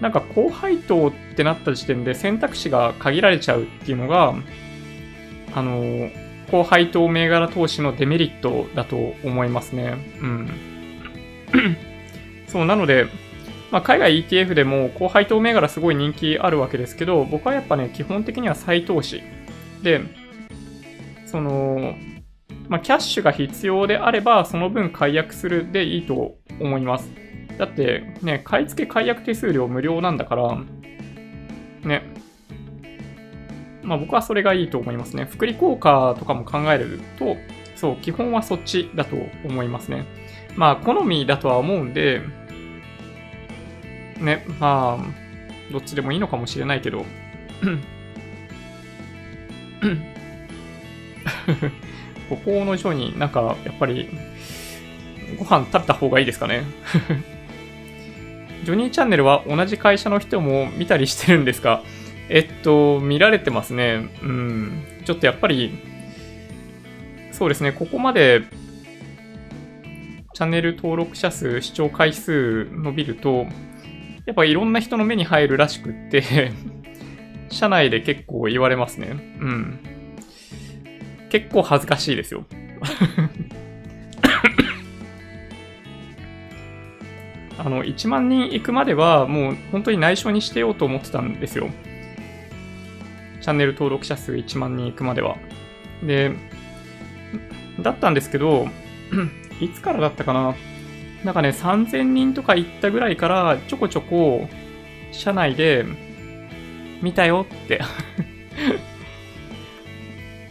[0.00, 4.34] なんか高配当ってなった時点で選択肢が限られちゃうっていうのが、
[5.54, 6.10] あの、
[6.50, 9.96] 高配当銘柄投資のデメリットだと思いますね。
[10.20, 10.50] うん。
[12.48, 13.06] そう、なので、
[13.70, 19.22] まあ、海外 ETF でも高配当銘柄すごい人気あるわけですけど、僕はやっぱね、基本的には再投資。
[19.82, 20.00] で、
[21.26, 21.94] その、
[22.68, 27.10] まあ、キャッシュが必要であれば、その分解約するでいいと思います。
[27.58, 30.56] だって、ね、買い付け解約手数料無料なんだから、
[31.84, 32.02] ね。
[33.82, 35.24] まあ僕はそれがいいと思いますね。
[35.24, 37.36] 福利効果とかも考えると、
[37.74, 40.06] そう、基本はそっちだと思いますね。
[40.56, 42.22] まあ、好みだとは思うんで、
[44.18, 45.04] ね、まあ、
[45.72, 47.04] どっちでもいいのかもしれないけど。
[52.28, 54.10] ここの人になんか、やっぱり、
[55.38, 56.64] ご飯食べた方がいいですかね。
[58.64, 61.82] ジョニーチャンネルは同じ会社の人も見たりしてるんですか
[62.28, 64.08] えっと、見られてますね。
[64.22, 64.82] うん。
[65.04, 65.78] ちょっとやっぱり、
[67.32, 68.42] そうですね、ここまで、
[70.34, 73.46] チャンネル登録者数、視聴回数伸びると、
[74.28, 76.52] やっぱいろんな人の目に入るらしくって
[77.48, 79.08] 社内で結構言われますね。
[79.40, 79.78] うん。
[81.30, 82.44] 結構恥ずかしいですよ。
[87.56, 91.70] あの、1万人行くまでは、もう本当に内緒にしてようと思ってたんですよ。
[93.40, 95.38] チャンネル登録者数1万人行くまでは。
[96.02, 96.32] で、
[97.80, 98.68] だったんですけど、
[99.58, 100.54] いつからだったかな？
[101.24, 104.48] なんかね、3000人とか行ったぐらいから、ちょこちょこ、
[105.12, 105.84] 社内で、
[107.02, 107.80] 見たよって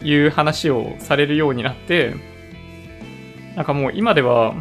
[0.02, 2.14] いう話をされるようになって、
[3.54, 4.54] なんかもう今では、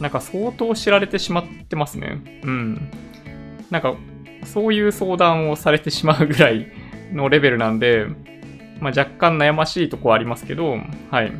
[0.00, 2.20] なんか相当知られてしまってますね。
[2.44, 2.90] うん。
[3.70, 3.96] なんか、
[4.44, 6.68] そういう相談をされてしまうぐらい
[7.12, 8.06] のレベルなんで、
[8.80, 10.78] まあ、若干悩ましいとこはありますけど、
[11.10, 11.32] はい。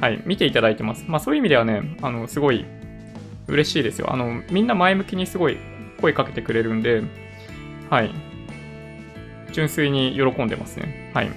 [0.00, 1.04] はい、見ていただいてます。
[1.08, 2.64] まあそういう意味ではね、あの、すごい
[3.48, 4.12] 嬉しいですよ。
[4.12, 5.58] あの、みんな前向きにすごい
[6.00, 7.02] 声かけてくれるんで、
[7.90, 8.10] はい。
[9.52, 11.10] 純粋に喜んでますね。
[11.14, 11.30] はい。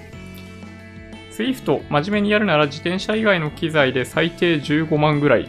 [1.30, 5.48] Swift、真面目にやるなら自転車以外の機材で最低15万ぐらい。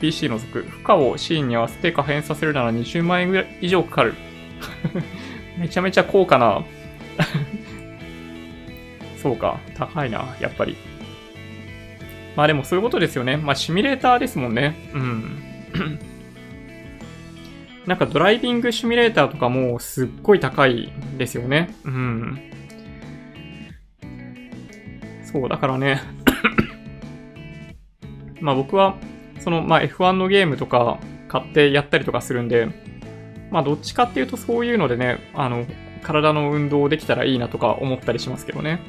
[0.00, 0.62] PC 除く。
[0.62, 4.14] 負荷をシーンに合わせて可変させるなら20万円ぐらい以上かかる。
[5.58, 6.64] めちゃめちゃ高価な
[9.16, 9.58] そうか。
[9.74, 10.76] 高いな、やっぱり。
[12.36, 13.38] まあでもそういうことですよね。
[13.38, 14.76] まあシミュレーターですもんね。
[14.92, 15.38] うん。
[17.86, 21.74] なんかドライビングシミュレーターとかもすっごい高いですよね。
[21.84, 22.38] うん。
[25.24, 26.02] そう、だからね
[28.40, 28.96] まあ僕は、
[29.38, 32.68] その、まあ F1 のゲームとか買ってやったりとかするんで、
[33.50, 35.64] まあどっちかっていうとそういうのでね、あの、
[36.02, 38.80] 体の運動できたらいいなとか思ったりしますけどね。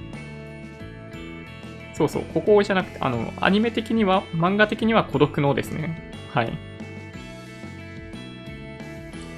[1.97, 6.11] そうそう、ここじゃなくて、あの、アニメ的には、漫画的には孤独のですね。
[6.31, 6.53] はい。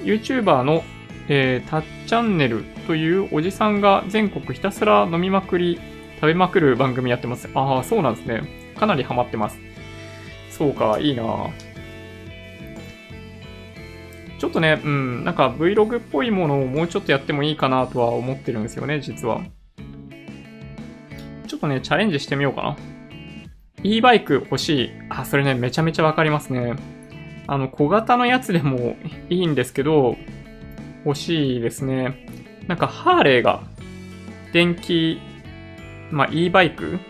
[0.04, 0.84] YouTuber の、
[1.28, 5.80] えー、タッチャンネルというおじさんが全国ひたすら飲みまくり、
[6.16, 7.48] 食べまくる番組やってます。
[7.54, 8.42] ああ、そうなんですね。
[8.76, 9.58] かなりハマってます。
[10.50, 11.22] そうか、いいな
[14.38, 19.40] ちょっとね、うん、なんか Vlog っぽいものをもうちょっとやってもいいかなとは思ってるんですよね、実は。
[21.50, 22.76] ちょっとね、チャレンジしてみようかな。
[23.82, 24.90] e バイク欲しい。
[25.08, 26.76] あ、それね、めちゃめちゃわかりますね。
[27.48, 28.94] あの、小型のやつでも
[29.28, 30.16] いいんですけど、
[31.04, 32.24] 欲しいですね。
[32.68, 33.64] なんか、ハーレーが、
[34.52, 35.20] 電気、
[36.12, 37.00] まあ、e バイク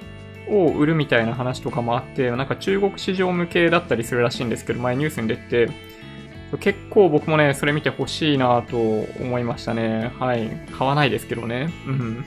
[0.49, 5.69] を売るみたいな話とかもあって、なんか中国市場向けだったりするらしいんですけど、前ニュースに出て、
[6.61, 10.13] 結構僕もね、それ見て欲しいなと思いましたね。
[10.19, 10.49] はい。
[10.73, 11.71] 買わないですけどね。
[11.87, 12.25] うん。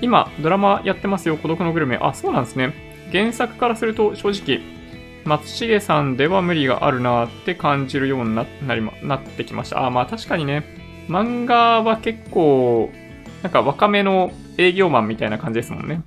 [0.00, 1.98] 今、ドラマやってますよ、孤独のグルメ。
[2.00, 2.72] あ、そうなんですね。
[3.12, 4.60] 原作からすると正直、
[5.24, 9.84] 松重さんでは無理があるなって感じるようにななり、ま、なってきました。
[9.84, 10.64] あ、まあ確かにね、
[11.08, 12.90] 漫画は結構、
[13.42, 16.02] なんか若めの営業マンみたいな感じですもんね。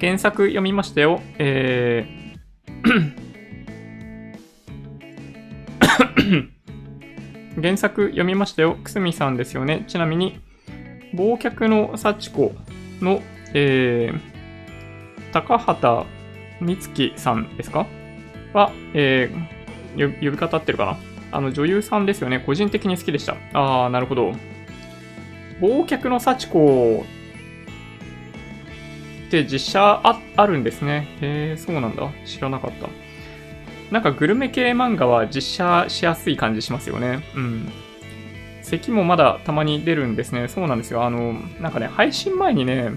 [0.00, 1.20] 原作読みましたよ。
[1.38, 2.18] えー
[7.60, 8.76] 原作読みましたよ。
[8.82, 9.84] くすみさんですよね。
[9.88, 10.40] ちなみに、
[11.14, 12.54] 忘却の幸子
[13.00, 13.22] の、
[13.54, 14.20] えー、
[15.32, 16.06] 高畑
[16.60, 17.86] 美月さんですか？
[18.52, 20.96] は、えー、呼び方合ってるかな？
[21.30, 22.40] あの女優さんですよね。
[22.40, 23.36] 個人的に好きでした。
[23.52, 24.32] あー、なるほど。
[25.60, 27.04] 忘却の幸子
[29.26, 31.06] って実写ああるんですね。
[31.20, 32.10] へえ、そうなんだ。
[32.24, 32.88] 知らなかった。
[33.92, 37.20] なんかグルメ系漫画は実写しやすい感じしますよね。
[37.34, 37.68] うん。
[38.62, 40.48] 咳もまだたまに出るんですね。
[40.48, 41.04] そうなんですよ。
[41.04, 42.92] あの、なんかね、配信前にね、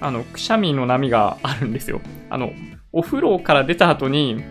[0.00, 2.00] あの、くしゃみの波があるんですよ。
[2.30, 2.52] あの、
[2.92, 4.42] お風呂から出た後に、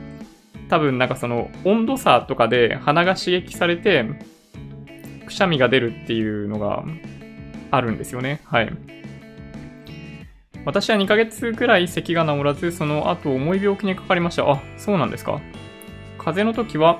[0.69, 4.05] 多分なんかその温度差とかで鼻が刺激されて、
[5.25, 6.83] くしゃみが出るっていうのが
[7.71, 8.41] あるんですよね。
[8.45, 8.71] はい。
[10.65, 14.49] 私は2ヶ月ぐらい咳が治らず、その後重い病気にかかりました。
[14.49, 15.41] あ、そうなんですか。
[16.17, 16.99] 風邪の時は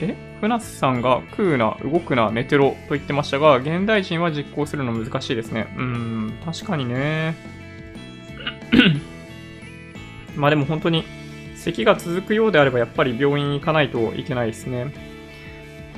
[0.00, 0.16] え？
[0.44, 5.66] 船津さんが食うな、動くな、寝てろと言ってましたが、現代人は実行するの難しいですね。
[5.76, 7.34] うん、確かにね。
[10.36, 11.04] まあでも本当に、
[11.56, 14.92] 咳が続くようであればやっぱり病院行かないといけないですね。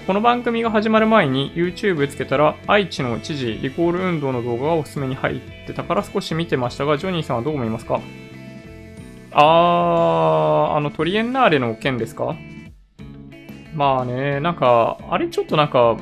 [0.06, 8.00] この番組が始まる前に YouTube つけたら愛知の知事リコール運動の動画がおすすめに入ってたから少し見てましたが、ジョニーさんはどう思いますか？
[9.32, 12.36] あー、あのトリエンナーレの件ですか？
[13.76, 15.98] まあね、なんか、あれちょっとなんか、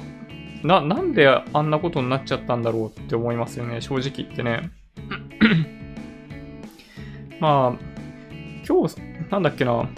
[0.62, 4.70] な、なんであんなことになっちゃったんだろうって思いますよね、正直言ってね。
[7.40, 7.84] まあ、
[8.66, 8.96] 今日、
[9.28, 9.88] なんだっけな、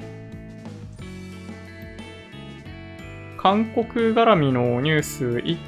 [3.36, 5.58] 韓国絡みのニュース1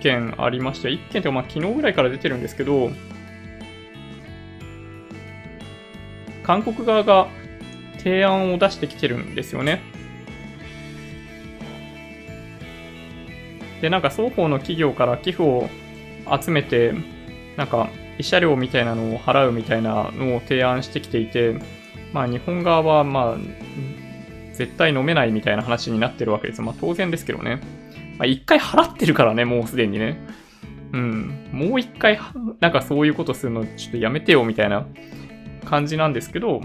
[0.00, 0.88] 件ありました。
[0.88, 2.90] 1件というか、まあ昨日ぐらいから出てるんですけど、
[6.42, 7.28] 韓国側が
[7.98, 9.97] 提案を出してきてるんですよね。
[13.80, 15.68] で、なんか双方の企業から寄付を
[16.40, 16.94] 集めて、
[17.56, 21.56] なんか慰謝料みたいなのを払うみたいなのを提案してきていて、
[22.12, 23.36] まあ日本側はまあ、
[24.54, 26.62] 絶対飲めないみたいな話になってるわけです。
[26.62, 27.60] まあ当然ですけどね。
[28.18, 30.18] まあ一回払ってるからね、もうすでにね。
[30.92, 31.48] うん。
[31.52, 32.18] もう一回、
[32.60, 34.86] なんかそういうことするのちょっとやめてよみたいな
[35.64, 36.62] 感じなんですけど、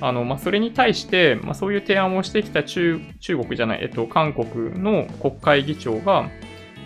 [0.00, 6.30] あの、まあ、それに対して、まあ、そういう提案をしてきた中、中国じゃない、えっと、韓国の国会議長が、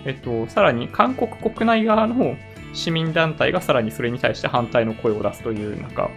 [0.04, 2.36] えっと、さらに韓国国内側の
[2.72, 6.10] 市民団体がさらにそれに対して反対の声を出すという、なんか、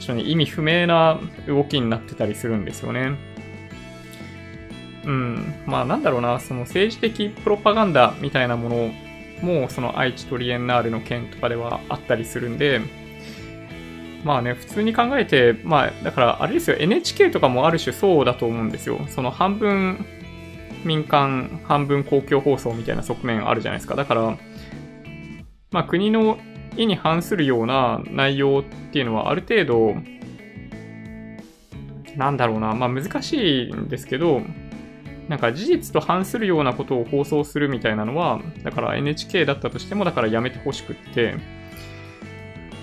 [0.00, 3.16] ちょっとね、意味不明な動きになってたりするんですよね。
[5.04, 5.54] うん。
[5.66, 8.90] まあなんだろうな、その政治的プロパガンダみたいなもの
[9.42, 12.80] も、その愛知トリエンナーレの件とかではあったりするんで、
[14.24, 19.06] まあね、普通に考えて、まあ、だからあれですよ、NHK とかもある種そうだと思うんですよ。
[19.08, 20.04] その半分
[20.84, 23.96] 民間、半分公共放送みたいな側面あるじゃないですか。
[23.96, 24.38] だから、
[25.70, 26.38] まあ国の
[26.76, 29.94] 意に反するような内容っていうのはある程度、
[32.16, 34.42] なんだろうな、まあ難しいんですけど、
[35.28, 41.34] なんか事実と反するようなことを放送するみたいなのは、だから NHK だったとしても、だからやめてほしくって、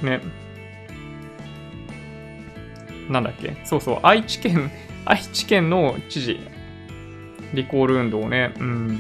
[0.02, 0.22] ね、
[3.10, 3.56] なんだっけ。
[3.64, 4.72] そうそう、愛知県、
[5.06, 6.40] 愛知県の知事、
[7.54, 8.54] リコール運動ね。
[8.60, 9.00] うん。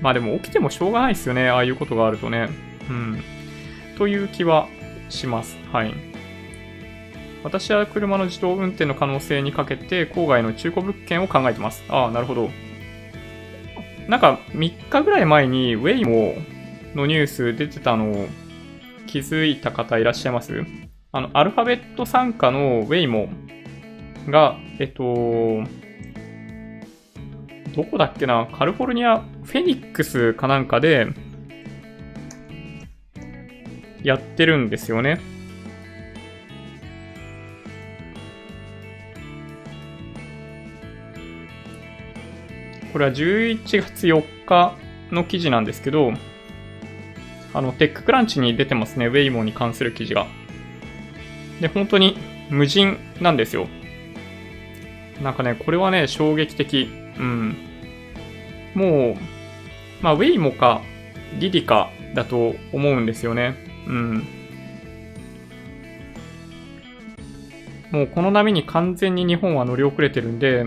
[0.00, 1.48] まあでも起きてもしょうがないですよね。
[1.48, 2.48] ああいうことがあるとね。
[2.88, 3.22] うん。
[3.96, 4.68] という気は
[5.08, 5.56] します。
[5.72, 5.94] はい。
[7.44, 11.84] 私は車の自動運転の可能性にかけて、郊外の中古物件を考えてます。
[11.88, 12.50] ああ、なるほど。
[14.08, 18.26] なんか3日ぐらい前に Waymo のニュース出てたのを
[19.06, 20.64] 気づいた方いらっしゃいます？
[21.12, 23.28] あの、アルファベット参加の Waymo
[24.30, 25.62] が、えっと、
[27.78, 28.48] どこだっけな？
[28.52, 31.06] カリフォルニア、フェニックスかなんかで、
[34.02, 35.20] やってるんですよね。
[42.92, 44.74] これは11月4日
[45.12, 46.12] の記事なんですけど、
[47.54, 49.06] あの、テッククランチに出てますね。
[49.06, 50.26] ウェイモに関する記事が。
[51.60, 52.18] で、本当に
[52.50, 53.68] 無人なんですよ。
[55.22, 56.88] なんかね、これはね、衝撃的。
[57.20, 57.56] うん。
[58.74, 60.82] もう、まあ、ウェイモか、
[61.38, 63.54] リディカだと思うんですよね。
[63.86, 64.26] うん。
[67.90, 70.66] もうこの波に完全に日本は乗り遅れてるんで、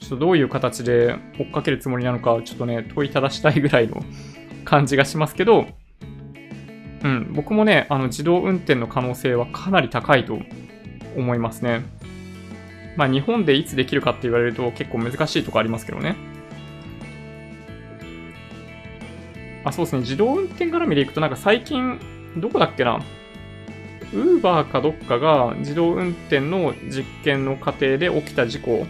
[0.00, 4.02] ちょっとどういう形で追っかけるつもりなのか、ちょっとね、問いただしたいぐらいの
[4.64, 5.66] 感じがしますけど、
[7.04, 10.40] うん、僕もね、あの自動運転の可能性はかなり高いと
[11.16, 11.82] 思いますね。
[12.96, 16.16] まあ日本でいつできるかって言われると結構難しいとこありますけどね。
[19.64, 20.00] あ、そうですね。
[20.00, 22.00] 自動運転絡みでいくとなんか最近、
[22.36, 23.00] どこだっけな？
[24.12, 28.86] ウーバーかどっかが自動運転の実験の過程で起きた事故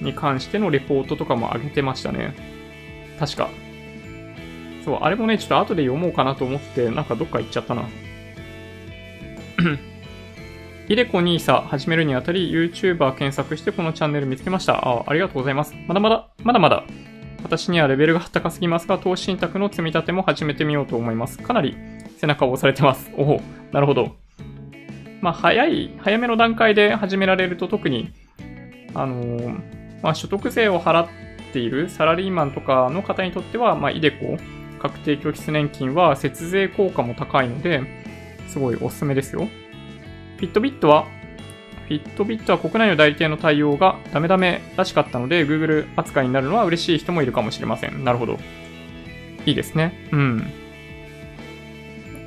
[0.00, 2.34] に関してのレポートとかも上げてましたね。
[3.18, 3.50] 確か。
[4.84, 7.82] そう、あれもね、ちょっと後で読もうかなと思って、なんかどっか行っちゃったな。
[10.88, 14.76] イデコニーサ始めるにあたり YouTuber 検索してこのチャンネル見つけました。
[14.88, 15.74] あありがとうございます。
[15.86, 16.84] まだまだ、まだまだ。
[17.42, 21.38] 私にはレベルが高すぎますが、投資信託の積み立ても始めてみようと思います。
[21.38, 21.76] かなり
[22.18, 23.10] 背中を押されてます。
[23.16, 23.40] おお、
[23.72, 24.16] なるほど。
[25.20, 28.12] まあ、早い、早めの段階で始められると特に、
[28.94, 29.60] あのー、
[30.02, 31.08] まあ、所得税を払っ
[31.52, 34.36] ているサラリーマンとかの方にとっては、まあ、イデコ
[34.78, 37.82] 確定拠出年金は節税効果も高いので、
[38.48, 39.48] すごいおすすめですよ。
[40.36, 41.06] フィットビットは、
[41.88, 48.04] フィットビットは国内の代理店の対応がダメダメらしかったので、Google 扱いになるのは嬉しい人もいるかもしれません。
[48.04, 48.38] なるほど。
[49.46, 49.94] いいですね。
[50.12, 50.52] うん。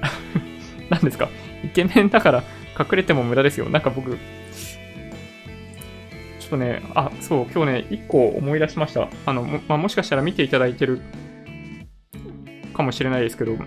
[0.89, 1.29] 何ですか？
[1.63, 2.43] イケメンだから
[2.79, 3.69] 隠れても無駄ですよ。
[3.69, 4.17] なんか僕、ちょ
[6.47, 9.09] っとね、あ、そう、今日ね、一個思い出しました。
[9.27, 11.01] あの、も,、まあ、もしかしたら見ていただいてる
[12.73, 13.57] かもしれないですけど、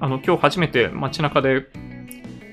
[0.00, 1.68] あの、今日初めて街中で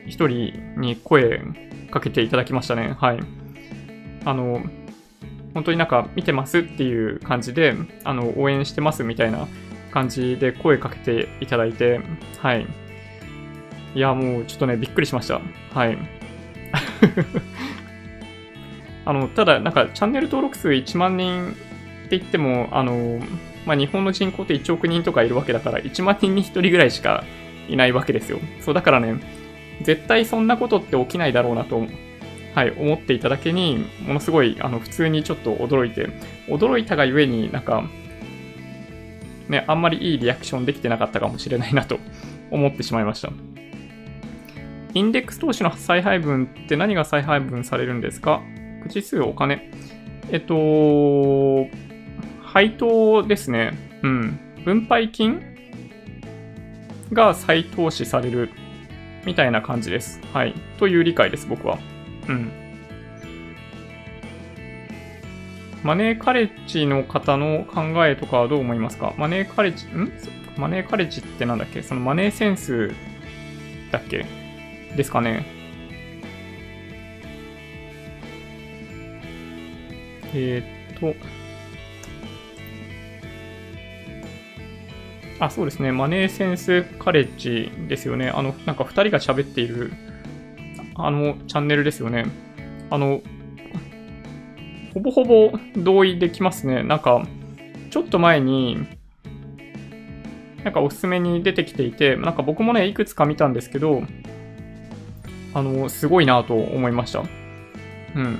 [0.05, 1.41] 一人に声
[1.89, 2.95] かけていただきましたね。
[2.99, 3.19] はい。
[4.25, 4.61] あの、
[5.53, 9.47] 本当になんか見てますっていう感じで、あの、応援してますみたいな
[9.91, 12.01] 感じで声かけていただいて、
[12.37, 12.67] はい。
[13.95, 15.41] いや、もうちょっとね、びっくりしました。
[15.73, 15.97] はい。
[19.05, 23.19] あの、ただ、なんか、チャンネル登録数1万人って言っても、あの、
[23.65, 27.23] まあ、日本の人口って1億人とかいるわけだから、1万人に1人ぐらいしか
[27.67, 28.39] いないわけですよ。
[28.61, 29.15] そう、だからね、
[29.81, 31.85] 絶対そんなことって起きないだろうなと、
[32.55, 36.09] はい、思っていただけに、ものすごい、あの、普通にちょっと驚いて、
[36.47, 37.83] 驚いたがゆえになんか、
[39.47, 41.99] ね、あんまりいいリアクションできてなかったかもしれないなと
[42.51, 43.31] 思ってしまいました。
[44.93, 48.41] インデックス投資の再配分って何が再配分されるんですか？
[48.83, 49.71] 口数、お金。
[50.31, 51.67] えっと、
[52.43, 53.73] 配当ですね。
[54.03, 54.39] うん。
[54.65, 55.41] 分配金
[57.13, 58.49] が再投資される
[59.25, 60.21] みたいな感じです。
[60.33, 60.53] はい。
[60.77, 61.77] という理解です、僕は。
[62.27, 62.51] うん。
[65.83, 69.13] マネーカレッジの方の考えとかはどう思いますか？
[69.17, 70.11] マネーカレッジ、ん？
[70.57, 71.81] マネーカレッジってなんだっけ？
[71.83, 72.91] そのマネーセンス
[73.91, 74.25] だっけ？
[74.97, 75.45] ですかね
[80.33, 81.15] えー、っと、
[85.39, 85.91] あ、そうですね。
[85.91, 88.29] マネーセンスカレッジですよね。
[88.29, 89.91] あの、なんか2人が喋っている、
[90.95, 92.25] あの、チャンネルですよね。
[92.89, 93.21] あの、
[94.93, 96.83] ほぼほぼ同意できますね。
[96.83, 97.25] なんか、
[97.89, 98.85] ちょっと前に、
[100.63, 104.03] なんかおすすめに出てきていて、なんか僕もね、いくつか見たんですけど、
[105.53, 107.23] あの、すごいなと思いました。
[108.15, 108.39] うん。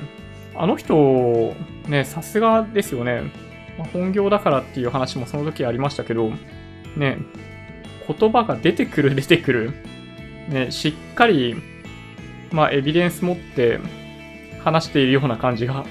[0.56, 1.56] あの人、
[1.88, 3.32] ね、さすがですよね。
[3.94, 6.34] 本業だからっていう話もその時ありましたけど、
[6.96, 7.18] ね、
[8.08, 9.74] 言葉が出てくる 出てくる。
[10.50, 11.56] ね、しっかり、
[12.52, 13.80] まあ、エビデンス持って
[14.64, 15.86] 話しているような感じが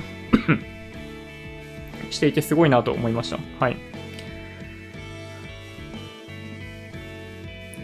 [2.10, 3.38] していてすごいなと思いました。
[3.60, 3.76] はい。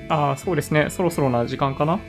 [0.09, 0.91] ああ、そうですね。
[0.91, 2.01] そろそろな時間かな。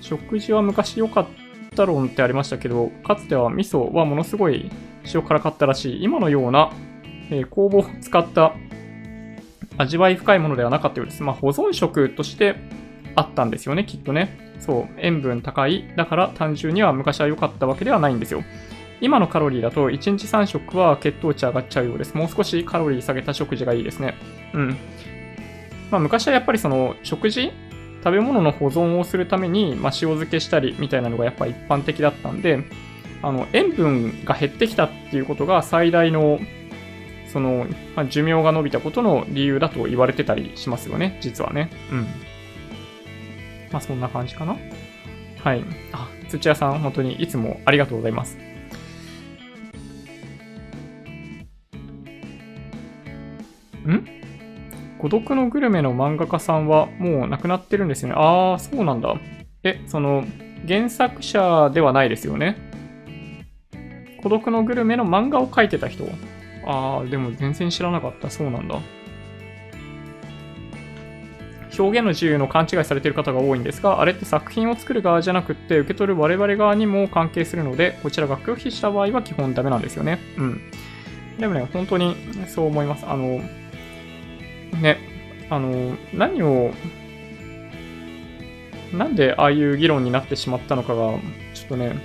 [0.00, 1.26] 食事は昔良かっ
[1.74, 4.70] た論ってありましたけど、かつては味噌はものすごい
[5.12, 6.04] 塩辛かったらしい。
[6.04, 6.72] 今のような、
[7.30, 8.54] えー、工房を使った
[9.76, 11.22] 味わい深いものではなかったようです。
[11.22, 12.56] まあ、保存食として
[13.16, 14.54] あったんですよね、きっとね。
[14.58, 15.92] そう、塩分高い。
[15.96, 18.42] だから単純には昔は良かったわけではないんですよ。
[19.00, 22.14] 今のカロリーだと1日3食は血糖値上がっちゃうようです。
[22.14, 24.14] もう少しカロリー下げた食事がいいですね。
[24.54, 24.76] うん。
[25.90, 27.52] まあ、昔はやっぱりその食事
[28.02, 32.64] 食べ物の保存をするために、まあ、塩漬けしたりみたいなのがやっぱ一般的だったんで、
[33.22, 36.38] あの、塩分が減ってきたっていうことが最大の
[37.34, 37.66] その、
[37.96, 41.68] まあ、寿命が伸びたことの理由だと言われてたりしますよね、実はね。
[41.90, 42.06] うん。
[43.72, 44.56] まあそんな感じかな。
[45.42, 45.64] はい。
[45.92, 48.38] あ、土屋さん、本当にいつもありがとうございます。
[53.88, 54.06] ん？
[55.00, 58.12] 孤独のグルメの漫画家さんはもう亡くなってるんですね。
[58.14, 59.12] ああ、そうなんだ。
[59.64, 60.24] え、その、
[60.68, 62.56] 原作者ではないですよね。
[64.22, 66.04] 孤独のグルメの漫画を描いてた人？
[66.66, 68.30] ああ、でも全然知らなかった。
[68.30, 68.80] そうなんだ。
[71.78, 80.20] 表現の自由の勘違いされている方が多いんですが、あれって作品を作る側じゃなくって、受け取る我々側にも関係するので、こちらが拒否した場合は基本ダメなんですよね。
[80.38, 80.60] うん。
[81.38, 82.16] でもね、本当に
[82.46, 83.04] そう思います。
[83.06, 83.40] あの、
[84.80, 84.98] ね、
[85.50, 86.72] あの、何を、
[88.92, 91.18] なんでああいう議論になってしまったのかが、
[91.54, 91.96] ちょっとね、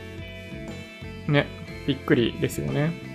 [1.28, 1.46] ね、
[1.86, 3.09] びっくりですよね。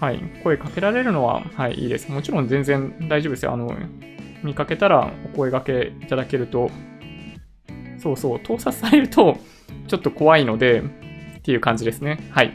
[0.00, 2.10] はい、声かけられるのは、はい、いいです。
[2.10, 3.52] もちろん全然大丈夫ですよ。
[3.52, 3.76] あの、
[4.44, 6.70] 見かけたらお声掛けいただけると、
[7.98, 9.38] そうそう、盗撮されると
[9.88, 10.82] ちょっと怖いので、
[11.38, 12.28] っていう感じですね。
[12.30, 12.52] はい。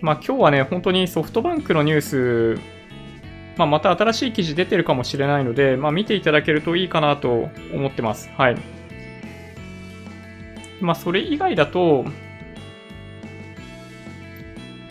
[0.00, 2.60] まあ今日はね、本当にソフトバンクのニュース、
[3.56, 8.30] まあ、また新しい記事出てるかもしれないので、まあ、見ていただけるといいかなと思ってます。
[8.36, 8.56] はい。
[10.80, 12.04] まあそれ以外だと、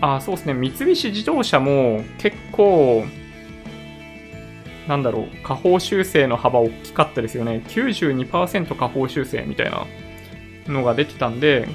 [0.05, 0.53] あ、そうですね。
[0.53, 3.05] 三菱自動車も結構、
[4.87, 7.63] なんだろう、下方修正の幅大きかったですよね。
[7.67, 9.87] 92%下方修正みたいな
[10.67, 11.67] のが出てたんで、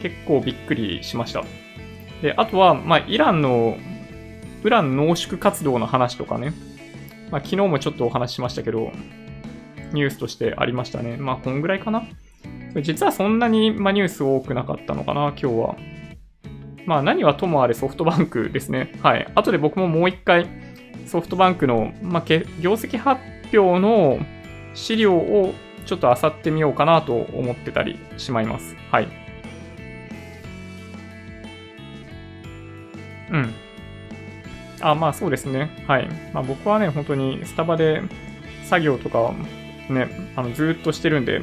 [0.00, 1.44] 結構びっくりしました。
[2.22, 3.76] で、あとは、まあ、イランの、
[4.62, 6.52] ウラン濃縮活動の話とかね。
[7.32, 8.92] まあ、昨日もちょっとお話ししましたけど、
[9.92, 11.16] ニュースとしてありましたね。
[11.16, 12.04] まあ、こんぐらいかな。
[12.80, 15.76] 実はそんなに、まあ、ニュース多くなかったのかな、今日は。
[16.86, 18.92] まあ何はともあれソフトバンクですね。
[19.02, 19.26] はい。
[19.34, 20.46] 後で僕ももう一回
[21.06, 22.24] ソフトバンクの、まあ、
[22.60, 23.20] 業績発
[23.56, 24.18] 表の
[24.74, 25.54] 資料を
[25.84, 28.76] ちょっと漁ってみようかなと思ってたりしまいます。
[28.90, 29.08] はい。
[33.30, 33.54] うん。
[34.80, 35.84] あ、まあそうですね。
[35.86, 36.08] はい。
[36.32, 38.02] まあ僕はね、本当にスタバで
[38.64, 39.34] 作業とか
[39.88, 41.40] ね、あのずっとしてるんで、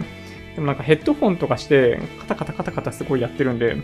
[0.55, 3.77] でもなんかヘッドホンとかして、カタカタカタカタすごいやってるんで、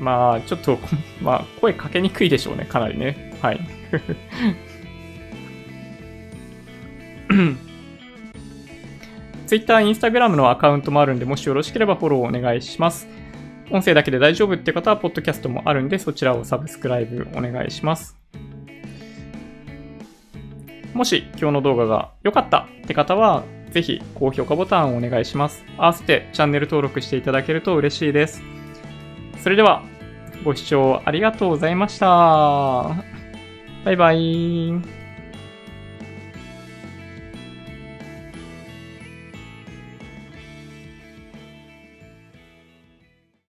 [0.00, 0.78] まあ、ちょっと、
[1.22, 3.34] まあ、声かけにくいでしょうね、かなりね。
[3.40, 3.60] はい。
[9.46, 13.08] Twitter、Instagram のアカウントもあるんで、もしよろしければフォローお願いします。
[13.70, 18.16] 音声だけで大丈夫って方は、ポッドキャストもあるんで、そちらをサブスクライブお願いします。
[20.94, 25.64] もし今日の動画が良かったって方は、ぜひ高評価ボタンをお願いします。
[25.76, 28.59] 合わせてチャンネル登録していただけると嬉しいです。
[29.42, 29.82] それでは、
[30.44, 32.06] ご視聴ありがとうございました。
[33.84, 34.99] バイバイ。